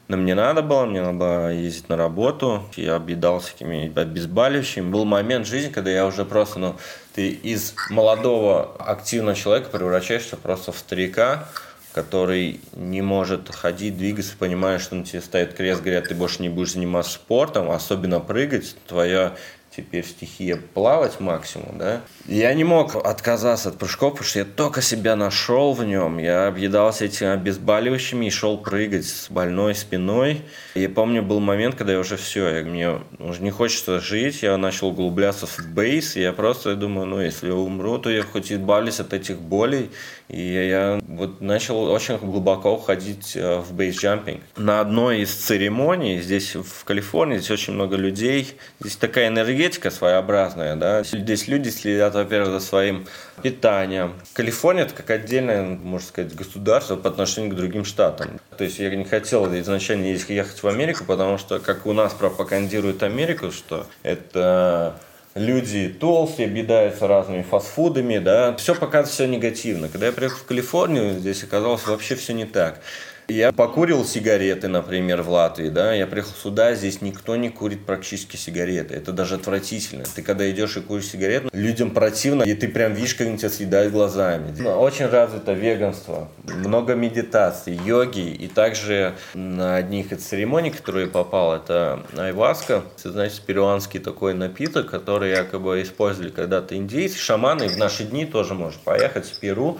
[0.08, 4.88] Но мне надо было, мне надо было ездить на работу, я объедался какими обезболивающими.
[4.88, 6.76] Был момент в жизни, когда я уже просто, ну,
[7.16, 11.50] ты из молодого активного человека превращаешься просто в старика,
[11.96, 16.50] который не может ходить, двигаться, понимаешь, что на тебе ставит крест, говорят, ты больше не
[16.50, 19.38] будешь заниматься спортом, особенно прыгать, твоя
[19.76, 22.02] теперь стихия плавать максимум, да.
[22.28, 26.18] Я не мог отказаться от прыжков, потому что я только себя нашел в нем.
[26.18, 30.42] Я объедался этими обезболивающими и шел прыгать с больной спиной.
[30.76, 34.58] Я помню, был момент, когда я уже все, я, мне уже не хочется жить, я
[34.58, 39.00] начал углубляться в бейс, я просто думаю, ну, если я умру, то я хоть избавлюсь
[39.00, 39.92] от этих болей.
[40.28, 44.42] И я вот начал очень глубоко уходить э, в бейсджампинг.
[44.58, 49.30] На одной из церемоний здесь в Калифорнии, здесь очень много людей, здесь такая
[49.66, 53.08] энергетика своеобразная, да, здесь люди следят, во-первых, за своим
[53.42, 54.14] питанием.
[54.34, 58.40] Калифорния это как отдельное, можно сказать, государство по отношению к другим штатам.
[58.58, 63.04] То есть я не хотел изначально ехать в Америку, потому что как у нас пропагандирует
[63.04, 64.96] Америку, что это
[65.34, 69.90] люди толстые, объедаются разными фастфудами, да, все показывает все негативно.
[69.90, 72.80] Когда я приехал в Калифорнию, здесь оказалось вообще все не так.
[73.28, 78.36] Я покурил сигареты, например, в Латвии, да, я приехал сюда, здесь никто не курит практически
[78.36, 80.04] сигареты, это даже отвратительно.
[80.04, 83.50] Ты когда идешь и куришь сигарету, людям противно, и ты прям видишь, как они тебя
[83.50, 84.56] съедают глазами.
[84.68, 91.56] Очень развито веганство, много медитации, йоги, и также на одних из церемоний, которые я попал,
[91.56, 98.04] это айваска, это, значит, перуанский такой напиток, который якобы использовали когда-то индейцы, шаманы, в наши
[98.04, 99.80] дни тоже может поехать в Перу,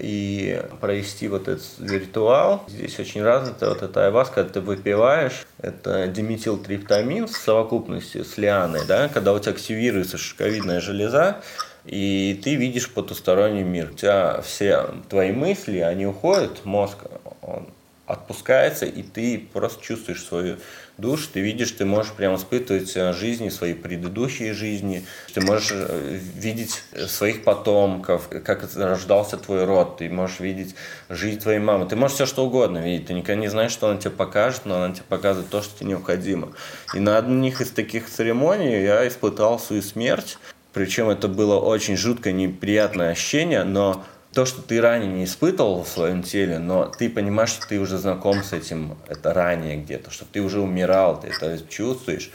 [0.00, 2.64] и провести вот этот ритуал.
[2.68, 8.86] Здесь очень развито вот эта айваска, когда ты выпиваешь, это диметилтриптамин в совокупности с лианой,
[8.86, 11.42] да, когда у тебя активируется шишковидная железа,
[11.84, 13.90] и ты видишь потусторонний мир.
[13.92, 16.98] У тебя все твои мысли, они уходят, мозг,
[17.42, 17.68] он
[18.06, 20.56] отпускается, и ты просто чувствуешь свою
[21.00, 26.18] душу, ты видишь, ты можешь прямо испытывать э, жизни, свои предыдущие жизни, ты можешь э,
[26.36, 30.74] видеть своих потомков, как рождался твой род, ты можешь видеть
[31.08, 33.98] жизнь твоей мамы, ты можешь все что угодно видеть, ты никогда не знаешь, что она
[33.98, 36.52] тебе покажет, но она тебе показывает то, что тебе необходимо.
[36.94, 40.38] И на одних из таких церемоний я испытал свою смерть,
[40.72, 45.88] причем это было очень жуткое, неприятное ощущение, но то, что ты ранее не испытывал в
[45.88, 50.24] своем теле, но ты понимаешь, что ты уже знаком с этим, это ранее где-то, что
[50.24, 52.30] ты уже умирал, ты это чувствуешь.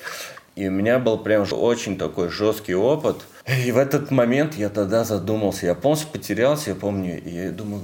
[0.55, 3.17] И у меня был прям очень такой жесткий опыт.
[3.65, 7.83] И в этот момент я тогда задумался, я полностью потерялся, я помню, и я думаю,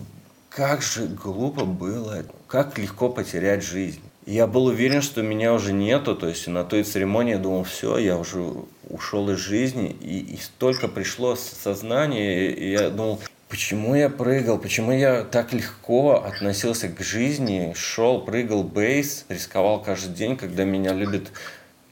[0.49, 4.01] как же глупо было, как легко потерять жизнь.
[4.25, 7.63] И я был уверен, что меня уже нету, то есть на той церемонии я думал,
[7.63, 8.53] все, я уже
[8.87, 13.19] ушел из жизни, и, и столько пришло сознание, и я думал,
[13.51, 20.15] почему я прыгал, почему я так легко относился к жизни, шел, прыгал бейс, рисковал каждый
[20.15, 21.33] день, когда меня любят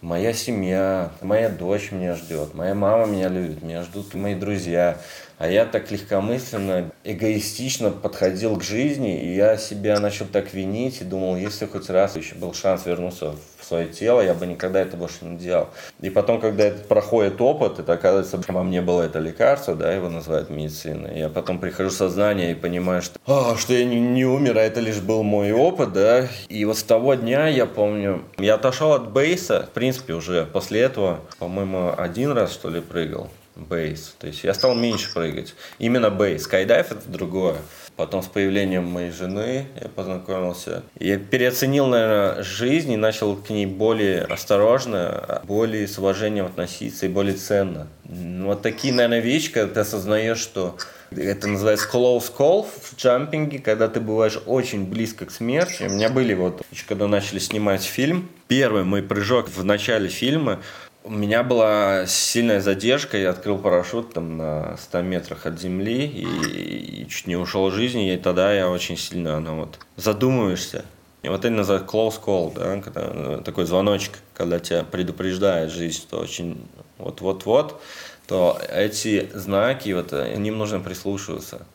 [0.02, 4.98] моя семья, моя дочь меня ждет, моя мама меня любит, меня ждут мои друзья.
[5.40, 11.06] А я так легкомысленно, эгоистично подходил к жизни, и я себя начал так винить и
[11.06, 14.98] думал, если хоть раз еще был шанс вернуться в свое тело, я бы никогда это
[14.98, 15.70] больше не делал.
[16.02, 20.10] И потом, когда это проходит опыт, это оказывается, во мне было это лекарство, да, его
[20.10, 21.18] называют медициной.
[21.18, 24.62] Я потом прихожу в сознание и понимаю, что, а, что я не, не умер, а
[24.62, 26.28] это лишь был мой опыт, да.
[26.50, 30.82] И вот с того дня, я помню, я отошел от бейса, в принципе, уже после
[30.82, 34.16] этого, по-моему, один раз, что ли, прыгал бейс.
[34.20, 35.54] То есть я стал меньше прыгать.
[35.78, 36.44] Именно бейс.
[36.44, 37.58] Скайдайв это другое.
[38.00, 40.84] Потом с появлением моей жены я познакомился.
[41.02, 47.10] Я переоценил, наверное, жизнь и начал к ней более осторожно, более с уважением относиться и
[47.10, 47.88] более ценно.
[48.06, 50.78] Вот такие, наверное, вещи, когда ты осознаешь, что
[51.12, 55.84] это называется close call в джампинге, когда ты бываешь очень близко к смерти.
[55.84, 60.60] У меня были вот, когда начали снимать фильм, первый мой прыжок в начале фильма,
[61.04, 67.02] у меня была сильная задержка, я открыл парашют там на 100 метрах от земли и,
[67.02, 70.86] и чуть не ушел из жизни, и тогда я очень сильно, ну вот, задумываешься.
[71.22, 75.98] И вот это называется close call, да, когда, э, такой звоночек, когда тебя предупреждает жизнь,
[75.98, 76.66] что очень
[76.98, 77.82] вот-вот-вот,
[78.28, 81.66] то эти знаки, вот, им нужно прислушиваться.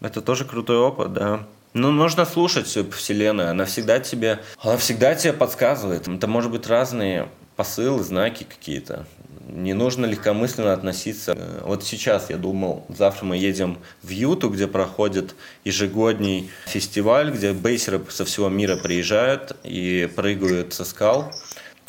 [0.00, 1.46] Это тоже крутой опыт, да.
[1.72, 3.50] Ну, нужно слушать всю Вселенную.
[3.50, 6.08] Она всегда тебе, она всегда тебе подсказывает.
[6.08, 9.06] Это может быть разные посылы, знаки какие-то.
[9.48, 11.36] Не нужно легкомысленно относиться.
[11.62, 15.34] Вот сейчас я думал, завтра мы едем в Юту, где проходит
[15.64, 21.32] ежегодный фестиваль, где бейсеры со всего мира приезжают и прыгают со скал.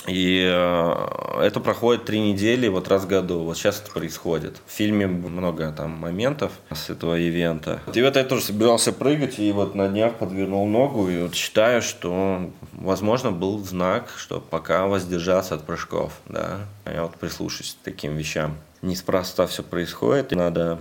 [0.07, 3.43] И э, это проходит три недели, вот раз в году.
[3.43, 4.55] Вот сейчас это происходит.
[4.65, 7.81] В фильме много там моментов с этого ивента.
[7.93, 11.81] И вот я тоже собирался прыгать, и вот на днях подвернул ногу, и вот считаю,
[11.81, 16.59] что, возможно, был знак, что пока воздержаться от прыжков, да.
[16.85, 18.55] Я вот прислушаюсь к таким вещам.
[18.81, 20.79] Неспроста все происходит, и надо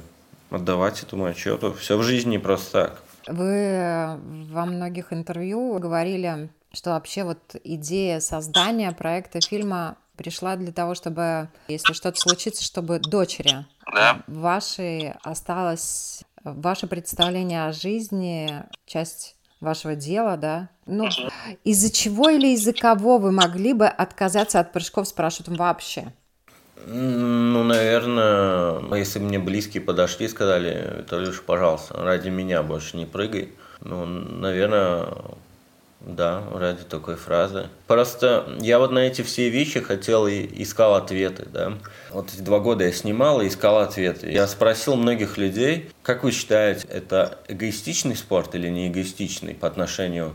[0.51, 1.75] отдавать этому отчету.
[1.75, 3.03] Все в жизни не просто так.
[3.27, 4.19] Вы
[4.53, 11.49] во многих интервью говорили что вообще вот идея создания проекта фильма пришла для того, чтобы,
[11.69, 14.23] если что-то случится, чтобы дочери да.
[14.27, 20.69] вашей осталось ваше представление о жизни, часть вашего дела, да?
[20.85, 21.09] Ну,
[21.65, 26.13] из-за чего или из-за кого вы могли бы отказаться от прыжков с парашютом вообще?
[26.87, 33.55] Ну, наверное, если мне близкие подошли и сказали, лишь, пожалуйста, ради меня больше не прыгай.
[33.81, 35.09] Ну, наверное,
[36.07, 37.69] да, ради такой фразы.
[37.87, 41.75] Просто я вот на эти все вещи хотел и искал ответы, да.
[42.11, 44.31] Вот эти два года я снимал и искал ответы.
[44.31, 50.35] Я спросил многих людей, как вы считаете, это эгоистичный спорт или не эгоистичный по отношению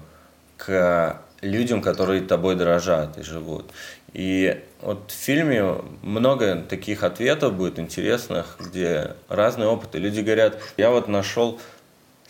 [0.58, 3.72] к людям, которые тобой дорожат и живут.
[4.14, 10.00] И вот в фильме много таких ответов будет интересных, где разные опыты.
[10.00, 11.60] Люди говорят, я вот нашел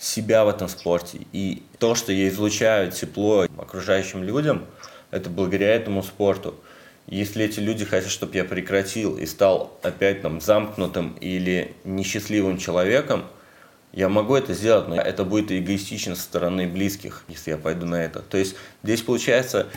[0.01, 1.19] себя в этом спорте.
[1.31, 4.65] И то, что я излучаю тепло окружающим людям,
[5.11, 6.55] это благодаря этому спорту.
[7.05, 13.25] Если эти люди хотят, чтобы я прекратил и стал опять там замкнутым или несчастливым человеком,
[13.93, 18.03] я могу это сделать, но это будет эгоистично со стороны близких, если я пойду на
[18.03, 18.21] это.
[18.21, 19.67] То есть здесь получается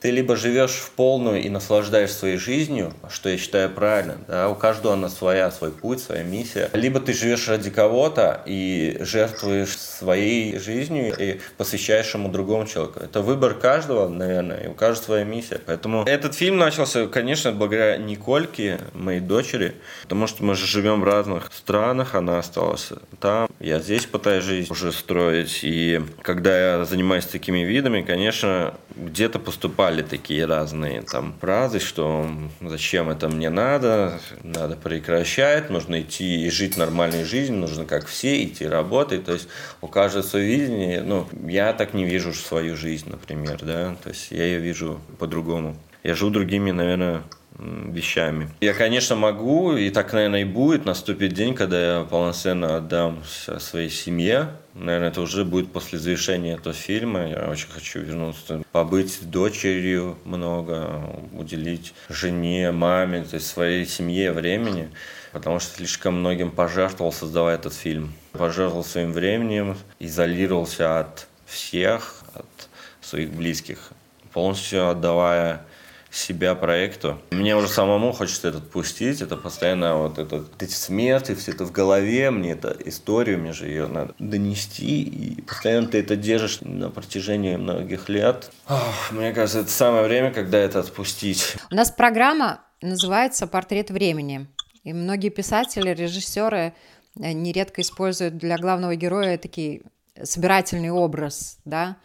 [0.00, 4.54] ты либо живешь в полную и наслаждаешься своей жизнью, что я считаю правильно, да, у
[4.54, 10.58] каждого она своя, свой путь, своя миссия, либо ты живешь ради кого-то и жертвуешь своей
[10.58, 13.00] жизнью и посвящаешь ему другому человеку.
[13.00, 15.60] Это выбор каждого, наверное, и у каждого своя миссия.
[15.64, 21.04] Поэтому этот фильм начался, конечно, благодаря Никольке, моей дочери, потому что мы же живем в
[21.04, 22.90] разных странах, она осталась
[23.20, 29.38] там, я здесь пытаюсь жизнь уже строить, и когда я занимаюсь такими видами, конечно, где-то
[29.38, 32.30] поступаю бывали такие разные там фразы, что
[32.60, 38.44] зачем это мне надо, надо прекращать, нужно идти и жить нормальной жизнью, нужно как все
[38.44, 39.24] идти работать.
[39.24, 39.48] То есть
[39.80, 41.02] у каждого свое видение.
[41.02, 45.76] Ну, я так не вижу свою жизнь, например, да, то есть я ее вижу по-другому.
[46.04, 47.22] Я живу другими, наверное,
[47.58, 48.48] вещами.
[48.60, 53.22] Я, конечно, могу, и так, наверное, и будет, наступит день, когда я полноценно отдам
[53.58, 54.50] своей семье.
[54.74, 57.28] Наверное, это уже будет после завершения этого фильма.
[57.28, 61.02] Я очень хочу вернуться, побыть с дочерью много,
[61.32, 64.90] уделить жене, маме, то есть своей семье времени,
[65.32, 68.12] потому что слишком многим пожертвовал, создавая этот фильм.
[68.32, 72.68] Пожертвовал своим временем, изолировался от всех, от
[73.00, 73.90] своих близких,
[74.32, 75.62] полностью отдавая
[76.10, 77.20] себя проекту.
[77.30, 81.72] Мне уже самому хочется это отпустить, это постоянно вот это, эти смерти, все это в
[81.72, 86.90] голове, мне это историю, мне же ее надо донести, и постоянно ты это держишь на
[86.90, 88.50] протяжении многих лет.
[88.68, 91.56] Ох, мне кажется, это самое время, когда это отпустить.
[91.70, 94.48] У нас программа называется «Портрет времени»,
[94.82, 96.72] и многие писатели, режиссеры
[97.16, 99.82] э, нередко используют для главного героя такие
[100.22, 101.96] собирательный образ, да,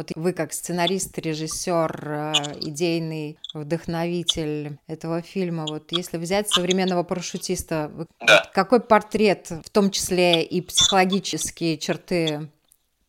[0.00, 7.90] вот вы как сценарист, режиссер, э, идейный вдохновитель этого фильма, вот если взять современного парашютиста,
[8.20, 8.50] да.
[8.54, 12.50] какой портрет, в том числе и психологические черты,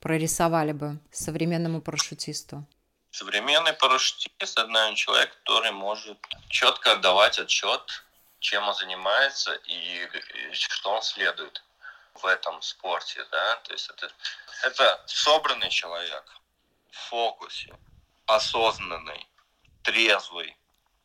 [0.01, 2.65] прорисовали бы современному парашютисту?
[3.11, 6.17] Современный парашютист– это, человек, который может
[6.49, 8.03] четко отдавать отчет,
[8.39, 10.09] чем он занимается и
[10.51, 11.63] что он следует
[12.15, 14.11] в этом спорте, да, то есть это,
[14.63, 16.40] это собранный человек,
[16.91, 17.75] фокусе,
[18.25, 19.27] осознанный,
[19.83, 20.55] трезвый.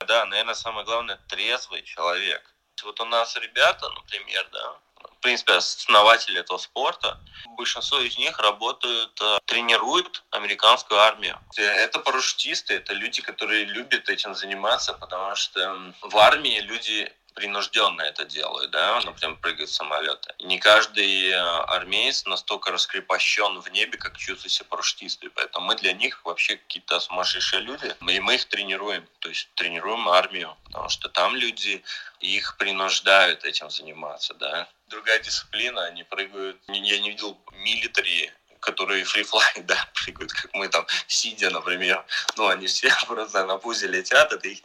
[0.00, 2.54] Да, наверное, самое главное, трезвый человек.
[2.84, 4.76] Вот у нас ребята, например, да,
[5.18, 7.18] в принципе, основатели этого спорта,
[7.56, 11.38] большинство из них работают, э, тренируют американскую армию.
[11.56, 18.24] Это парашютисты, это люди, которые любят этим заниматься, потому что в армии люди принужденно это
[18.24, 20.34] делают, да, например, прыгают в самолеты.
[20.40, 25.28] Не каждый э, армеец настолько раскрепощен в небе, как чувствует себя парашютисты.
[25.30, 30.08] Поэтому мы для них вообще какие-то сумасшедшие люди, и мы их тренируем, то есть тренируем
[30.08, 31.84] армию, потому что там люди
[32.20, 34.66] их принуждают этим заниматься, да.
[34.88, 38.32] Другая дисциплина, они прыгают, я не видел милитари
[38.66, 42.04] которые фрифлай, да, прыгают, как мы там, сидя, например.
[42.36, 44.58] Ну, они все просто на пузе летят, это их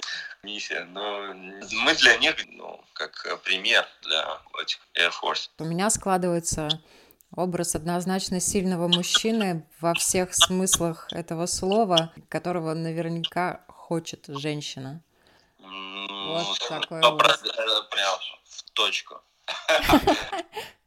[0.44, 0.86] миссия.
[0.86, 5.50] Но мы для них, ну, как пример для этих Air Force.
[5.60, 6.70] У меня складывается
[7.36, 15.02] образ однозначно сильного мужчины во всех смыслах этого слова, которого наверняка хочет женщина.
[15.60, 17.40] Вот такой образ.
[17.92, 19.22] Прям в точку.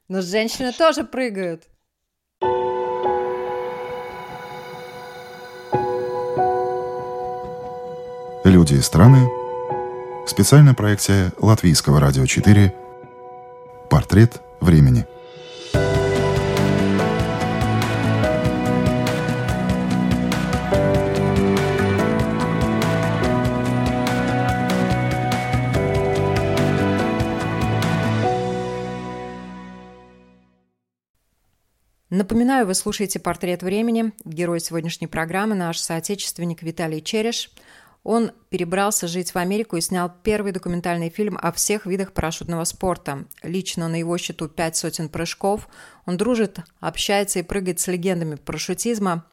[0.09, 1.65] Но женщины тоже прыгают.
[8.45, 9.27] Люди и страны.
[10.27, 12.75] Специальная проекция Латвийского радио 4.
[13.89, 15.07] Портрет времени.
[32.11, 34.13] Напоминаю, вы слушаете «Портрет времени».
[34.25, 37.51] Герой сегодняшней программы– наш соотечественник Виталий Череш–
[38.05, 43.25] он перебрался жить в Америку и снял первый документальный фильм о всех видах парашютного спорта.
[43.43, 45.69] Лично на его счету пять сотен прыжков.
[46.05, 49.25] Он дружит, общается и прыгает с легендами парашютизма.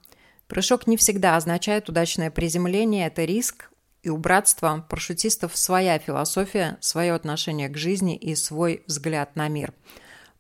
[0.47, 3.69] Прыжок не всегда означает удачное приземление, это риск,
[4.03, 9.73] и у братства парашютистов своя философия, свое отношение к жизни и свой взгляд на мир–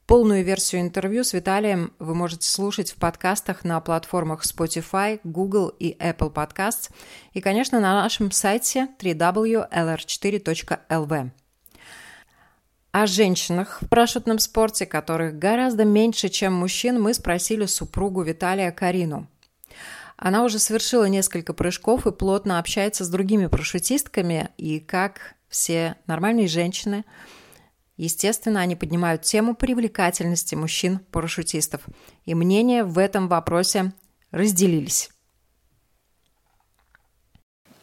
[0.05, 5.95] Полную версию интервью с Виталием вы можете слушать в подкастах на платформах Spotify, Google и
[5.97, 6.89] Apple Podcasts
[7.33, 11.29] и, конечно, на нашем сайте www.lr4.lv.
[12.91, 19.29] О женщинах в парашютном спорте, которых гораздо меньше, чем мужчин, мы спросили супругу Виталия Карину.
[20.17, 26.49] Она уже совершила несколько прыжков и плотно общается с другими парашютистками, и как все нормальные
[26.49, 27.05] женщины–
[28.01, 31.81] Естественно, они поднимают тему привлекательности мужчин-парашютистов,
[32.25, 33.93] и мнения в этом вопросе
[34.31, 35.11] разделились.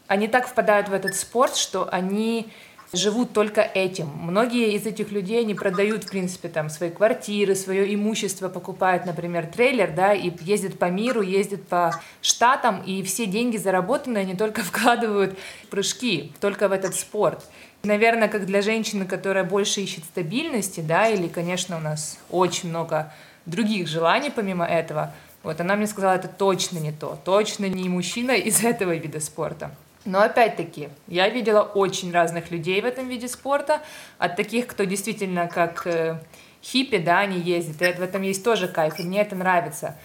[0.08, 2.50] Они так впадают в этот спорт, что они
[2.92, 4.08] живут только этим.
[4.08, 9.46] Многие из этих людей, они продают, в принципе, там свои квартиры, свое имущество, покупают, например,
[9.46, 14.62] трейлер, да, и ездят по миру, ездят по штатам, и все деньги заработанные они только
[14.64, 17.44] вкладывают в прыжки, только в этот спорт.
[17.84, 23.12] Наверное, как для женщины, которая больше ищет стабильности, да, или, конечно, у нас очень много
[23.46, 28.32] других желаний помимо этого, вот она мне сказала, это точно не то, точно не мужчина
[28.32, 29.70] из этого вида спорта.
[30.04, 33.80] Но опять-таки, я видела очень разных людей в этом виде спорта,
[34.18, 36.18] от таких, кто действительно как э,
[36.62, 39.96] хиппи, да, они ездят, и в этом есть тоже кайф, и мне это нравится.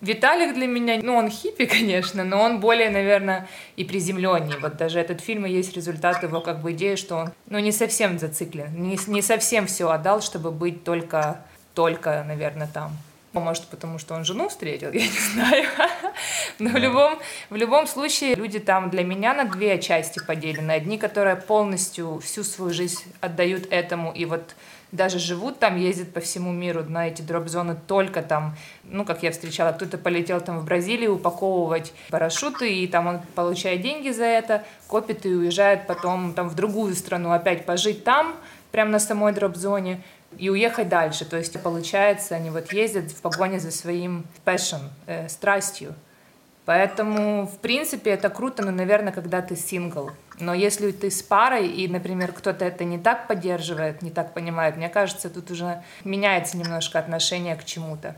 [0.00, 4.58] Виталик для меня, ну, он хиппи, конечно, но он более, наверное, и приземленнее.
[4.58, 7.72] Вот даже этот фильм и есть результат его как бы идеи, что он, ну, не
[7.72, 11.42] совсем зациклен, не, не совсем все отдал, чтобы быть только,
[11.74, 12.92] только, наверное, там.
[13.32, 15.68] Может, потому что он жену встретил, я не знаю.
[16.58, 17.18] Но в любом,
[17.50, 20.72] в любом случае люди там для меня на две части поделены.
[20.72, 24.54] Одни, которые полностью всю свою жизнь отдают этому и вот
[24.94, 29.32] даже живут там, ездят по всему миру на эти дроп-зоны только там, ну, как я
[29.32, 34.64] встречала, кто-то полетел там в Бразилию упаковывать парашюты, и там он получает деньги за это,
[34.86, 38.36] копит и уезжает потом там в другую страну опять пожить там,
[38.70, 40.00] прямо на самой дроп-зоне,
[40.38, 41.24] и уехать дальше.
[41.24, 45.94] То есть, получается, они вот ездят в погоне за своим passion, э, страстью.
[46.64, 50.10] Поэтому, в принципе, это круто, но, наверное, когда ты сингл.
[50.40, 54.76] Но если ты с парой, и, например, кто-то это не так поддерживает, не так понимает,
[54.76, 58.16] мне кажется, тут уже меняется немножко отношение к чему-то.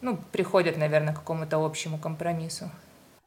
[0.00, 2.70] Ну, приходят, наверное, к какому-то общему компромиссу.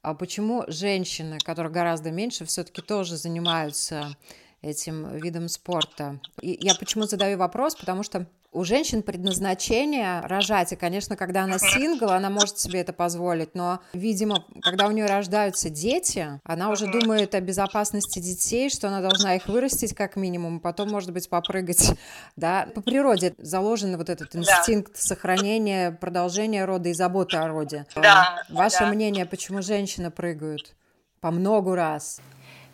[0.01, 4.15] А почему женщины, которые гораздо меньше, все-таки тоже занимаются
[4.61, 6.19] этим видом спорта?
[6.41, 7.75] И я почему задаю вопрос?
[7.75, 12.91] Потому что у женщин предназначение рожать, и, конечно, когда она сингл, она может себе это
[12.91, 18.89] позволить, но, видимо, когда у нее рождаются дети, она уже думает о безопасности детей, что
[18.89, 21.93] она должна их вырастить как минимум, потом, может быть, попрыгать,
[22.35, 24.99] да, по природе заложен вот этот инстинкт да.
[24.99, 27.85] сохранения, продолжения рода и заботы о роде.
[27.95, 28.87] Да, Ваше да.
[28.87, 30.75] мнение, почему женщины прыгают
[31.21, 32.19] по много раз?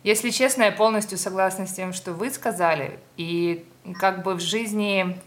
[0.02, 3.66] Если честно, я полностью согласна с тем, что вы сказали, и
[4.00, 5.18] как бы в жизни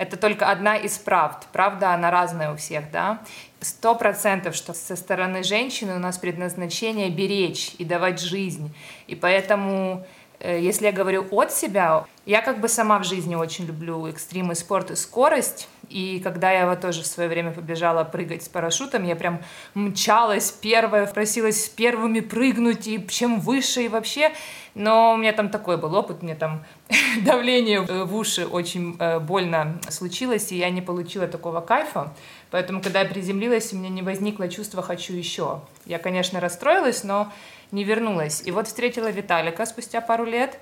[0.00, 1.46] это только одна из правд.
[1.52, 3.20] Правда, она разная у всех, да.
[3.60, 8.74] Сто процентов, что со стороны женщины у нас предназначение беречь и давать жизнь.
[9.08, 10.06] И поэтому
[10.38, 14.54] э, если я говорю от себя, я как бы сама в жизни очень люблю экстримы,
[14.54, 15.68] спорт и скорость.
[15.90, 19.42] И когда я вот тоже в свое время побежала прыгать с парашютом, я прям
[19.74, 24.32] мчалась первая, просилась первыми прыгнуть, и чем выше, и вообще.
[24.74, 26.64] Но у меня там такой был опыт, мне там
[27.24, 32.12] давление в уши очень э, больно случилось, и я не получила такого кайфа.
[32.50, 35.60] Поэтому, когда я приземлилась, у меня не возникло чувства «хочу еще».
[35.86, 37.32] Я, конечно, расстроилась, но
[37.72, 38.42] не вернулась.
[38.44, 40.58] И вот встретила Виталика спустя пару лет,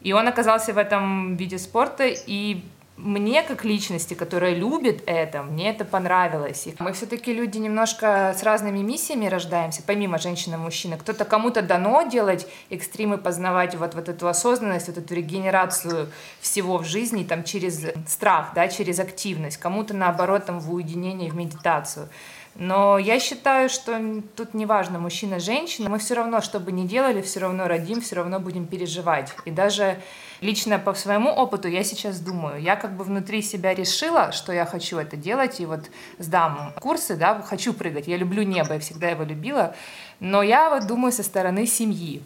[0.00, 2.62] и он оказался в этом виде спорта, и
[3.02, 6.66] мне как личности, которая любит это, мне это понравилось.
[6.66, 10.96] И мы все-таки люди немножко с разными миссиями рождаемся, помимо женщины и мужчины.
[10.96, 16.84] Кто-то кому-то дано делать экстримы, познавать вот, вот эту осознанность, вот эту регенерацию всего в
[16.84, 19.56] жизни там, через страх, да, через активность.
[19.56, 22.08] Кому-то наоборот там, в уединение, в медитацию.
[22.54, 23.98] Но я считаю, что
[24.36, 28.02] тут не важно, мужчина, женщина, мы все равно, что бы ни делали, все равно родим,
[28.02, 29.32] все равно будем переживать.
[29.46, 29.98] И даже
[30.42, 34.66] лично по своему опыту я сейчас думаю, я как бы внутри себя решила, что я
[34.66, 39.08] хочу это делать, и вот сдам курсы, да, хочу прыгать, я люблю небо, я всегда
[39.08, 39.74] его любила,
[40.20, 42.22] но я вот думаю со стороны семьи,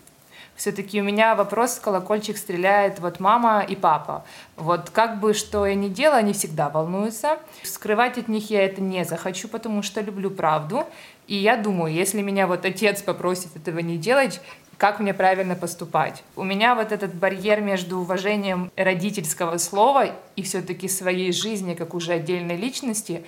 [0.57, 4.25] все-таки у меня вопрос, колокольчик стреляет вот мама и папа.
[4.57, 7.39] Вот как бы что я ни делала, они всегда волнуются.
[7.63, 10.85] Скрывать от них я это не захочу, потому что люблю правду.
[11.27, 14.41] И я думаю, если меня вот отец попросит этого не делать,
[14.79, 16.23] как мне правильно поступать.
[16.37, 22.13] У меня вот этот барьер между уважением родительского слова и все-таки своей жизни, как уже
[22.13, 23.25] отдельной личности,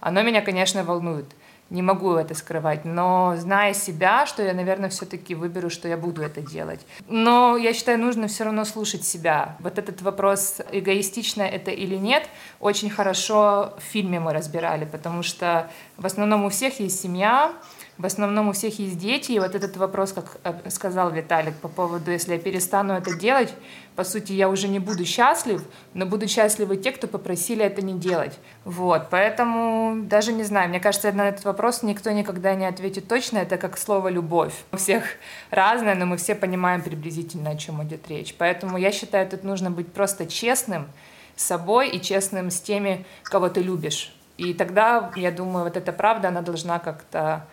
[0.00, 1.26] оно меня, конечно, волнует
[1.72, 6.22] не могу это скрывать, но зная себя, что я, наверное, все-таки выберу, что я буду
[6.22, 6.80] это делать.
[7.08, 9.56] Но я считаю, нужно все равно слушать себя.
[9.60, 12.28] Вот этот вопрос, эгоистично это или нет,
[12.60, 17.54] очень хорошо в фильме мы разбирали, потому что в основном у всех есть семья,
[18.02, 21.68] в основном у всех есть дети, и вот этот вопрос, как э, сказал Виталик по
[21.68, 23.54] поводу, если я перестану это делать,
[23.94, 25.62] по сути, я уже не буду счастлив,
[25.94, 28.40] но будут счастливы те, кто попросили это не делать.
[28.64, 33.38] Вот, поэтому даже не знаю, мне кажется, на этот вопрос никто никогда не ответит точно,
[33.38, 34.64] это как слово «любовь».
[34.72, 35.04] У всех
[35.50, 38.34] разное, но мы все понимаем приблизительно, о чем идет речь.
[38.36, 40.88] Поэтому я считаю, тут нужно быть просто честным
[41.36, 44.12] с собой и честным с теми, кого ты любишь.
[44.38, 47.46] И тогда, я думаю, вот эта правда, она должна как-то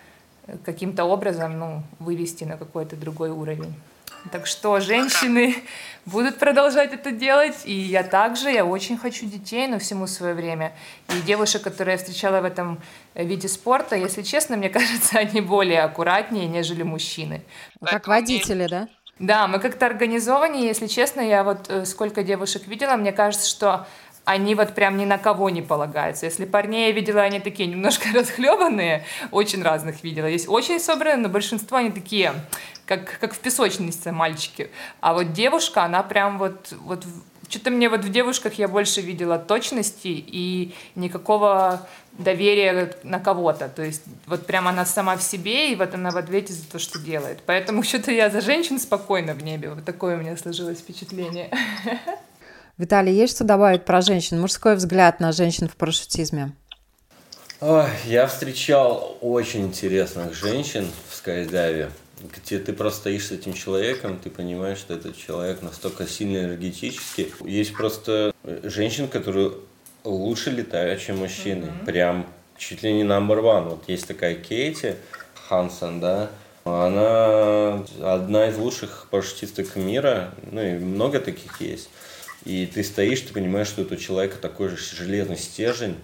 [0.64, 3.74] каким-то образом ну, вывести на какой-то другой уровень.
[4.32, 5.56] Так что женщины
[6.06, 10.74] будут продолжать это делать, и я также, я очень хочу детей, но всему свое время.
[11.10, 12.80] И девушек, которые я встречала в этом
[13.16, 17.42] виде спорта, если честно, мне кажется, они более аккуратнее, нежели мужчины.
[17.82, 18.88] Как водители, да?
[19.20, 23.86] Да, мы как-то организованнее, если честно, я вот э, сколько девушек видела, мне кажется, что
[24.26, 26.26] они вот прям ни на кого не полагаются.
[26.26, 30.28] Если парней я видела, они такие немножко расхлебанные, очень разных видела.
[30.28, 32.34] Есть очень собранные, но большинство они такие,
[32.86, 34.70] как, как в песочнице мальчики.
[35.02, 37.06] А вот девушка, она прям вот, вот
[37.50, 43.70] что-то мне вот в девушках я больше видела точности и никакого доверия на кого-то.
[43.70, 46.80] То есть вот прям она сама в себе, и вот она в ответе за то,
[46.80, 47.40] что делает.
[47.46, 49.72] Поэтому что-то я за женщин спокойно в небе.
[49.72, 51.50] Вот такое у меня сложилось впечатление.
[52.80, 54.40] Виталий, есть что добавить про женщин?
[54.40, 56.54] Мужской взгляд на женщин в парашютизме?
[57.60, 61.92] Ой, я встречал очень интересных женщин в скайдайве,
[62.22, 67.34] где ты просто стоишь с этим человеком, ты понимаешь, что этот человек настолько сильно энергетический.
[67.44, 68.34] Есть просто
[68.64, 69.52] женщин, которые
[70.06, 71.66] лучше летают, чем мужчины.
[71.66, 71.86] Mm-hmm.
[71.86, 72.28] Прям
[72.58, 73.72] чуть ли не number one.
[73.72, 74.96] Вот есть такая Кейти
[75.50, 76.30] Хансен, да,
[76.64, 81.90] она одна из лучших парашютисток мира, ну и много таких есть.
[82.46, 85.96] И ты стоишь, ты понимаешь, что это у человека такой же железный стержень,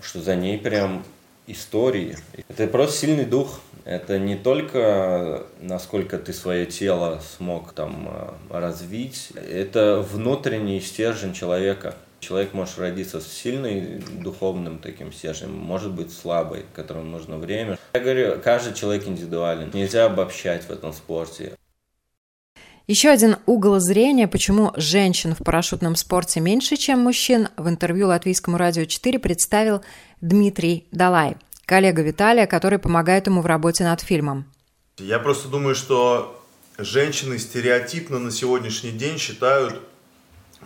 [0.00, 1.04] что за ней прям
[1.46, 2.16] истории.
[2.48, 3.60] Это просто сильный дух.
[3.84, 11.96] Это не только насколько ты свое тело смог там э, развить, это внутренний стержень человека.
[12.20, 17.76] Человек может родиться с сильным духовным таким стержнем, может быть слабый, которому нужно время.
[17.92, 19.72] Я говорю, каждый человек индивидуален.
[19.74, 21.54] Нельзя обобщать в этом спорте.
[22.88, 28.58] Еще один угол зрения, почему женщин в парашютном спорте меньше, чем мужчин, в интервью Латвийскому
[28.58, 29.82] радио 4 представил
[30.20, 34.46] Дмитрий Далай, коллега Виталия, который помогает ему в работе над фильмом.
[34.98, 36.44] Я просто думаю, что
[36.76, 39.80] женщины стереотипно на сегодняшний день считают,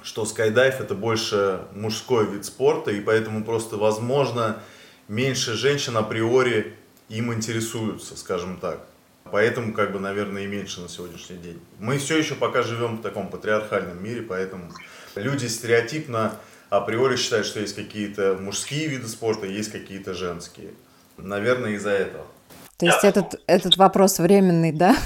[0.02, 4.62] что скайдайв это больше мужской вид спорта, и поэтому просто, возможно,
[5.06, 6.74] меньше женщин априори
[7.10, 8.86] им интересуются, скажем так.
[9.32, 11.60] Поэтому, как бы, наверное, и меньше на сегодняшний день.
[11.78, 14.70] Мы все еще пока живем в таком патриархальном мире, поэтому
[15.14, 16.36] люди стереотипно
[16.70, 20.70] априори считают, что есть какие-то мужские виды спорта, есть какие-то женские.
[21.16, 22.26] Наверное, из-за этого.
[22.76, 24.96] То есть этот, этот вопрос временный, да?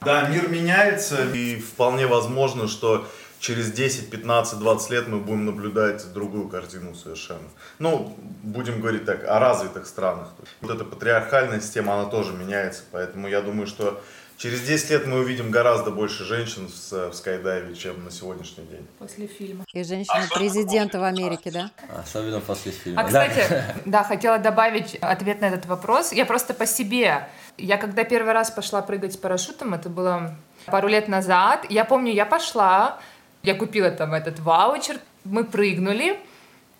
[0.00, 3.08] Да, мир меняется, и вполне возможно, что
[3.40, 7.48] через 10, 15, 20 лет мы будем наблюдать другую картину совершенно.
[7.78, 10.28] Ну, будем говорить так, о развитых странах.
[10.60, 14.02] Вот эта патриархальная система, она тоже меняется, поэтому я думаю, что
[14.36, 18.86] через 10 лет мы увидим гораздо больше женщин в, в скайдайве, чем на сегодняшний день.
[18.98, 19.64] После фильма.
[19.72, 21.70] И женщины-президента в Америке, да?
[21.96, 23.02] Особенно после фильма.
[23.02, 26.12] А, кстати, да, хотела добавить ответ на этот вопрос.
[26.12, 27.28] Я просто по себе.
[27.56, 30.36] Я когда первый раз пошла прыгать с парашютом, это было
[30.66, 32.98] пару лет назад, я помню, я пошла,
[33.42, 36.18] я купила там этот ваучер, мы прыгнули,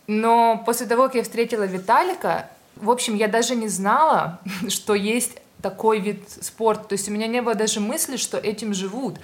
[0.07, 5.39] но после того, как я встретила Виталика, в общем, я даже не знала, что есть
[5.63, 6.85] такой вид спорта.
[6.85, 9.17] То есть у меня не было даже мысли, что этим живут.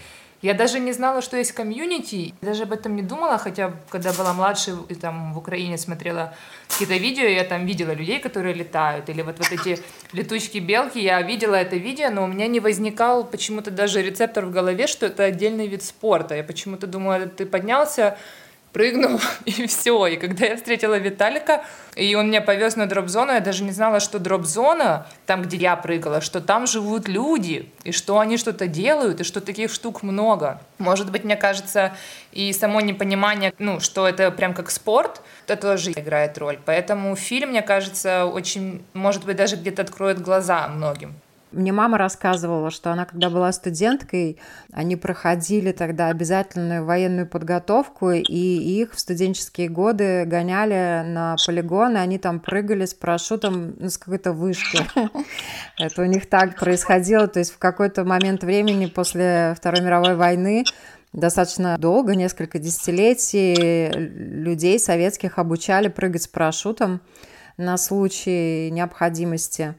[0.45, 4.35] Я даже не знала, что есть комьюнити, даже об этом не думала, хотя когда была
[4.35, 6.35] младше и там в Украине смотрела
[6.69, 9.81] какие-то видео, я там видела людей, которые летают, или вот, вот эти
[10.13, 14.87] летучки-белки, я видела это видео, но у меня не возникал почему-то даже рецептор в голове,
[14.87, 16.35] что это отдельный вид спорта.
[16.35, 18.19] Я почему-то думала, ты поднялся,
[18.75, 20.07] прыгнул, и все.
[20.09, 21.65] И когда я встретила Виталика,
[21.95, 25.77] и он меня повез на дроп-зону, я даже не знала, что дроп-зона, там, где я
[25.77, 30.61] прыгала, что там живут люди, и что они что-то делают, и что таких штук много.
[30.79, 31.97] Может быть, мне кажется,
[32.33, 36.59] и само непонимание, ну, что это прям как спорт, это тоже играет роль.
[36.65, 41.15] Поэтому фильм, мне кажется, очень, может быть, даже где-то откроет глаза многим.
[41.55, 44.39] Мне мама рассказывала, что она, когда была студенткой,
[44.73, 52.01] они проходили тогда обязательную военную подготовку, и их в студенческие годы гоняли на полигон, и
[52.01, 54.81] они там прыгали с парашютом ну, с какой-то вышки.
[55.79, 60.65] Это у них так происходило, то есть в какой-то момент времени после Второй мировой войны
[61.13, 67.01] достаточно долго, несколько десятилетий, людей советских обучали прыгать с парашютом
[67.57, 69.77] на случай необходимости.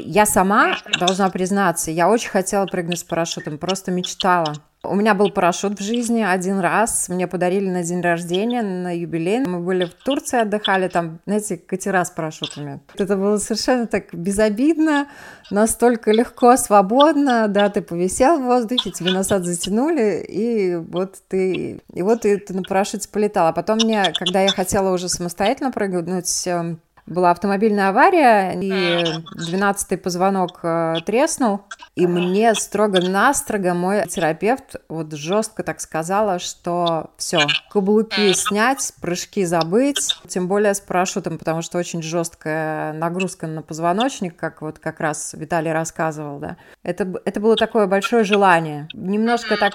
[0.00, 4.54] Я сама, должна признаться, я очень хотела прыгнуть с парашютом, просто мечтала.
[4.84, 9.44] У меня был парашют в жизни один раз, мне подарили на день рождения, на юбилей.
[9.44, 12.80] Мы были в Турции, отдыхали там, знаете, катера с парашютами.
[12.94, 15.08] Это было совершенно так безобидно,
[15.50, 22.02] настолько легко, свободно, да, ты повисел в воздухе, тебе насад затянули, и вот ты, и
[22.02, 23.48] вот ты, ты на парашюте полетал.
[23.48, 29.02] А потом мне, когда я хотела уже самостоятельно прыгнуть, эм, была автомобильная авария, и
[29.36, 31.62] 12-й позвонок э, треснул,
[31.94, 37.40] и мне строго-настрого мой терапевт вот жестко так сказала, что все,
[37.70, 44.36] каблуки снять, прыжки забыть, тем более с парашютом, потому что очень жесткая нагрузка на позвоночник,
[44.36, 46.56] как вот как раз Виталий рассказывал, да.
[46.82, 48.88] Это, это было такое большое желание.
[48.92, 49.74] Немножко так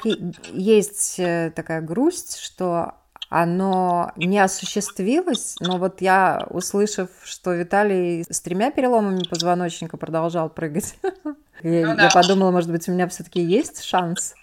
[0.51, 2.95] есть э, такая грусть, что
[3.33, 10.95] оно не осуществилось, но вот я, услышав, что Виталий с тремя переломами позвоночника продолжал прыгать,
[11.63, 14.35] я, ну подумала, может быть, у меня все-таки есть шанс.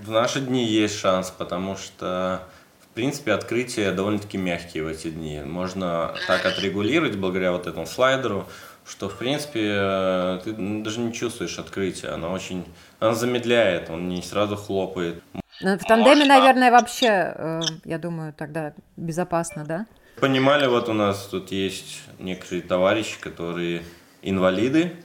[0.00, 2.42] В наши дни есть шанс, потому что,
[2.80, 5.40] в принципе, открытия довольно-таки мягкие в эти дни.
[5.44, 8.48] Можно так отрегулировать благодаря вот этому слайдеру,
[8.84, 12.08] что, в принципе, ты даже не чувствуешь открытия.
[12.08, 12.64] Оно очень...
[12.98, 15.22] Оно замедляет, он не сразу хлопает.
[15.60, 19.86] Ну, в тандеме, наверное, вообще, э, я думаю, тогда безопасно, да?
[20.20, 23.82] Понимали, вот у нас тут есть некоторые товарищи, которые
[24.22, 24.96] инвалиды,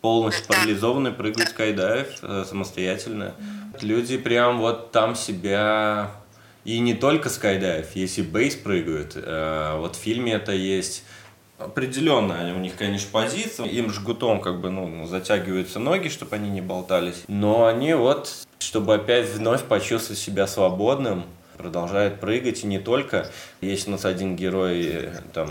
[0.00, 3.34] полностью парализованные, прыгают скайдайв э, самостоятельно.
[3.82, 6.10] Люди прям вот там себя
[6.64, 9.12] И не только скайдайв, есть и бейс прыгают.
[9.16, 11.04] Э, вот в фильме это есть
[11.60, 12.52] определенно.
[12.56, 13.66] У них, конечно, позиция.
[13.66, 17.24] Им жгутом как бы ну, затягиваются ноги, чтобы они не болтались.
[17.28, 21.24] Но они вот, чтобы опять вновь почувствовать себя свободным,
[21.56, 22.64] продолжают прыгать.
[22.64, 23.30] И не только.
[23.60, 25.50] Есть у нас один герой, там,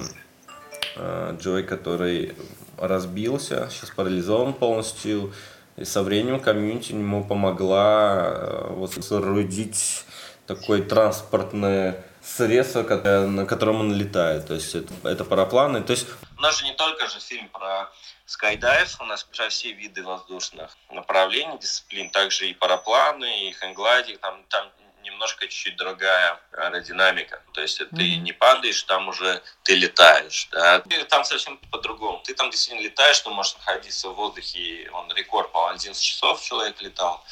[0.96, 2.34] э, Джой, который
[2.78, 5.32] разбился, сейчас парализован полностью.
[5.78, 10.04] И со временем комьюнити ему помогла э, вот соорудить
[10.46, 14.48] такое транспортное средство, на котором он летает.
[14.48, 15.82] То есть это, это парапланы.
[15.82, 17.90] То есть у нас же не только же фильм про
[18.26, 24.44] скайдайв, у нас про все виды воздушных направлений, дисциплин, также и парапланы, и хэнглайдинг, там,
[24.50, 24.70] там
[25.04, 27.42] немножко чуть-чуть другая аэродинамика.
[27.54, 27.96] То есть mm-hmm.
[27.96, 30.48] ты не падаешь, там уже ты летаешь.
[30.52, 30.80] Да?
[30.82, 32.22] Ты там совсем по-другому.
[32.24, 34.90] Ты там действительно летаешь, ты можешь находиться в воздухе.
[34.94, 37.24] Он рекорд, по 11 часов человек летал.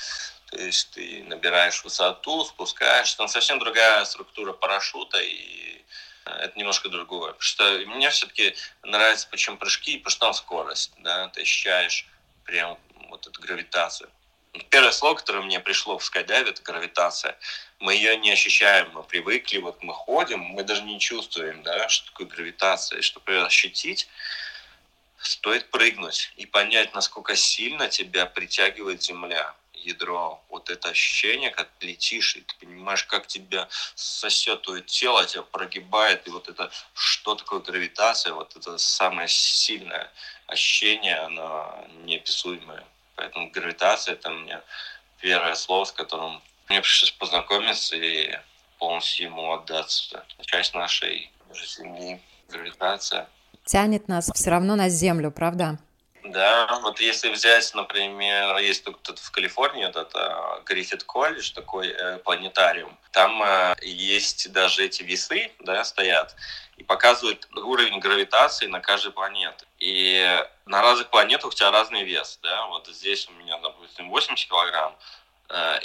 [0.51, 3.13] То есть ты набираешь высоту, спускаешь.
[3.15, 5.83] Там совсем другая структура парашюта, и
[6.25, 7.33] это немножко другое.
[7.33, 10.91] Потому что мне все-таки нравится, почему прыжки, потому что там скорость.
[10.99, 11.27] Да?
[11.29, 12.07] Ты ощущаешь
[12.45, 12.77] прям
[13.09, 14.09] вот эту гравитацию.
[14.69, 17.37] Первое слово, которое мне пришло в скайдайве, это гравитация.
[17.79, 22.07] Мы ее не ощущаем, мы привыкли, вот мы ходим, мы даже не чувствуем, да, что
[22.07, 22.99] такое гравитация.
[22.99, 24.07] И чтобы ее ощутить,
[25.19, 29.53] стоит прыгнуть и понять, насколько сильно тебя притягивает Земля
[29.83, 35.25] ядро, вот это ощущение, как ты летишь, и ты понимаешь, как тебя сосет твое тело,
[35.25, 40.11] тебя прогибает, и вот это, что такое гравитация, вот это самое сильное
[40.47, 42.83] ощущение, оно неописуемое.
[43.15, 44.61] Поэтому гравитация это мне
[45.19, 48.37] первое слово, с которым мне пришлось познакомиться и
[48.77, 50.25] полностью ему отдаться.
[50.41, 53.27] Часть нашей Земли, гравитация.
[53.65, 55.79] Тянет нас все равно на Землю, правда?
[56.31, 62.17] Да, вот если взять, например, есть тут, в Калифорнии вот это Гриффит колледж, такой э,
[62.19, 66.35] планетариум, там э, есть даже эти весы, да, стоят,
[66.75, 69.65] и показывают уровень гравитации на каждой планете.
[69.79, 74.49] И на разных планетах у тебя разный вес, да, вот здесь у меня, допустим, 80
[74.49, 74.95] килограмм,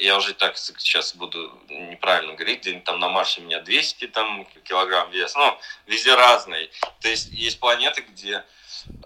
[0.01, 4.45] я уже так сейчас буду неправильно говорить, где там на Марсе у меня 200 там,
[4.65, 6.71] килограмм вес, ну, везде разный.
[7.01, 8.45] То есть есть планеты, где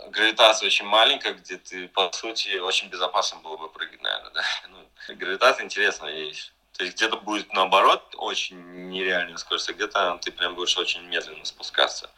[0.08, 4.42] гравитация очень маленькая, где ты, по сути, очень безопасно было бы прыгать, наверное, да.
[4.68, 6.52] Ну, гравитация интересная вещь.
[6.72, 11.44] То есть где-то будет наоборот очень нереальная скорость, а где-то ты прям будешь очень медленно
[11.44, 12.10] спускаться.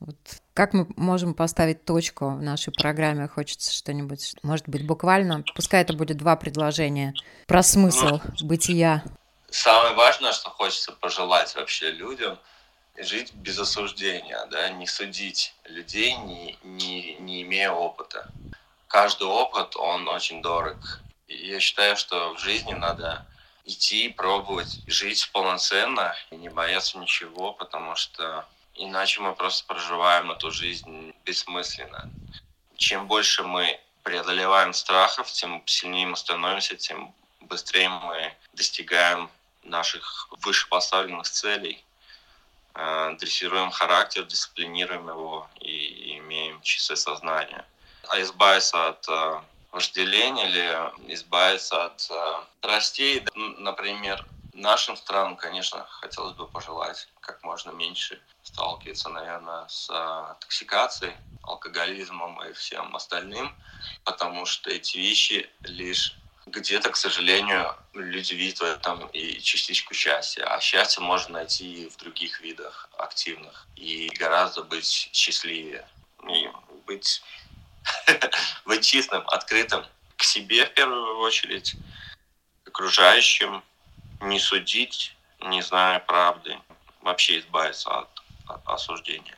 [0.00, 0.16] Вот
[0.60, 3.28] как мы можем поставить точку в нашей программе?
[3.28, 7.14] Хочется что-нибудь, может быть, буквально, пускай это будет два предложения,
[7.46, 9.02] про смысл ну, бытия.
[9.48, 12.38] Самое важное, что хочется пожелать вообще людям–
[12.98, 18.28] жить без осуждения, да, не судить людей, не, не, не имея опыта.
[18.86, 21.00] Каждый опыт, он очень дорог.
[21.26, 23.26] И я считаю, что в жизни надо
[23.64, 28.46] идти, пробовать, жить полноценно и не бояться ничего, потому что
[28.80, 32.10] иначе мы просто проживаем эту жизнь бессмысленно.
[32.76, 39.30] Чем больше мы преодолеваем страхов, тем сильнее мы становимся, тем быстрее мы достигаем
[39.62, 41.84] наших вышепоставленных целей.
[42.74, 47.64] Э, дрессируем характер, дисциплинируем его и имеем чистое сознание.
[48.08, 49.40] А избавиться от э,
[49.72, 54.24] вожделения или избавиться от э, страстей, например,
[54.54, 58.20] нашим странам, конечно, хотелось бы пожелать как можно меньше
[58.52, 59.86] сталкиваться, наверное, с
[60.40, 63.54] токсикацией, алкоголизмом и всем остальным,
[64.04, 66.16] потому что эти вещи лишь
[66.46, 70.44] где-то, к сожалению, люди видят в этом и частичку счастья.
[70.44, 73.66] А счастье можно найти в других видах активных.
[73.76, 75.86] И гораздо быть счастливее.
[76.28, 76.50] И
[76.86, 77.22] быть,
[78.64, 79.84] быть чистым, открытым
[80.16, 81.76] к себе в первую очередь,
[82.64, 83.62] к окружающим,
[84.20, 86.58] не судить, не зная правды,
[87.00, 88.19] вообще избавиться от
[88.64, 89.36] осуждения.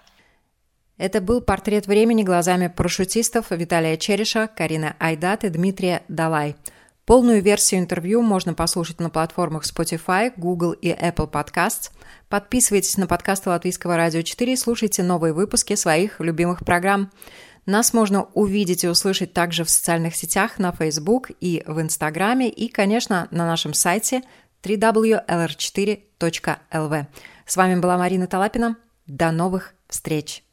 [0.99, 6.57] Это был портрет времени глазами парашютистов Виталия Череша, Карина Айдат и Дмитрия Далай–
[7.05, 11.91] Полную версию интервью можно послушать на платформах Spotify, Google и Apple Podcasts.
[12.29, 17.11] Подписывайтесь на подкасты Латвийского радио 4 и слушайте новые выпуски своих любимых программ.
[17.67, 22.69] Нас можно увидеть и услышать также в социальных сетях, на Facebook и в Инстаграме, и,
[22.69, 24.23] конечно, на нашем сайте
[24.63, 27.07] www.lr4.lv.
[27.47, 28.77] С вами была Марина Талапина.
[29.09, 30.45] До новых встреч!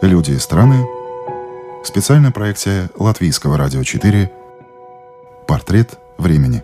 [0.00, 0.86] «Люди и страны»
[1.84, 4.32] специальная проекция Латвийского радио 4
[5.48, 6.62] «Портрет времени».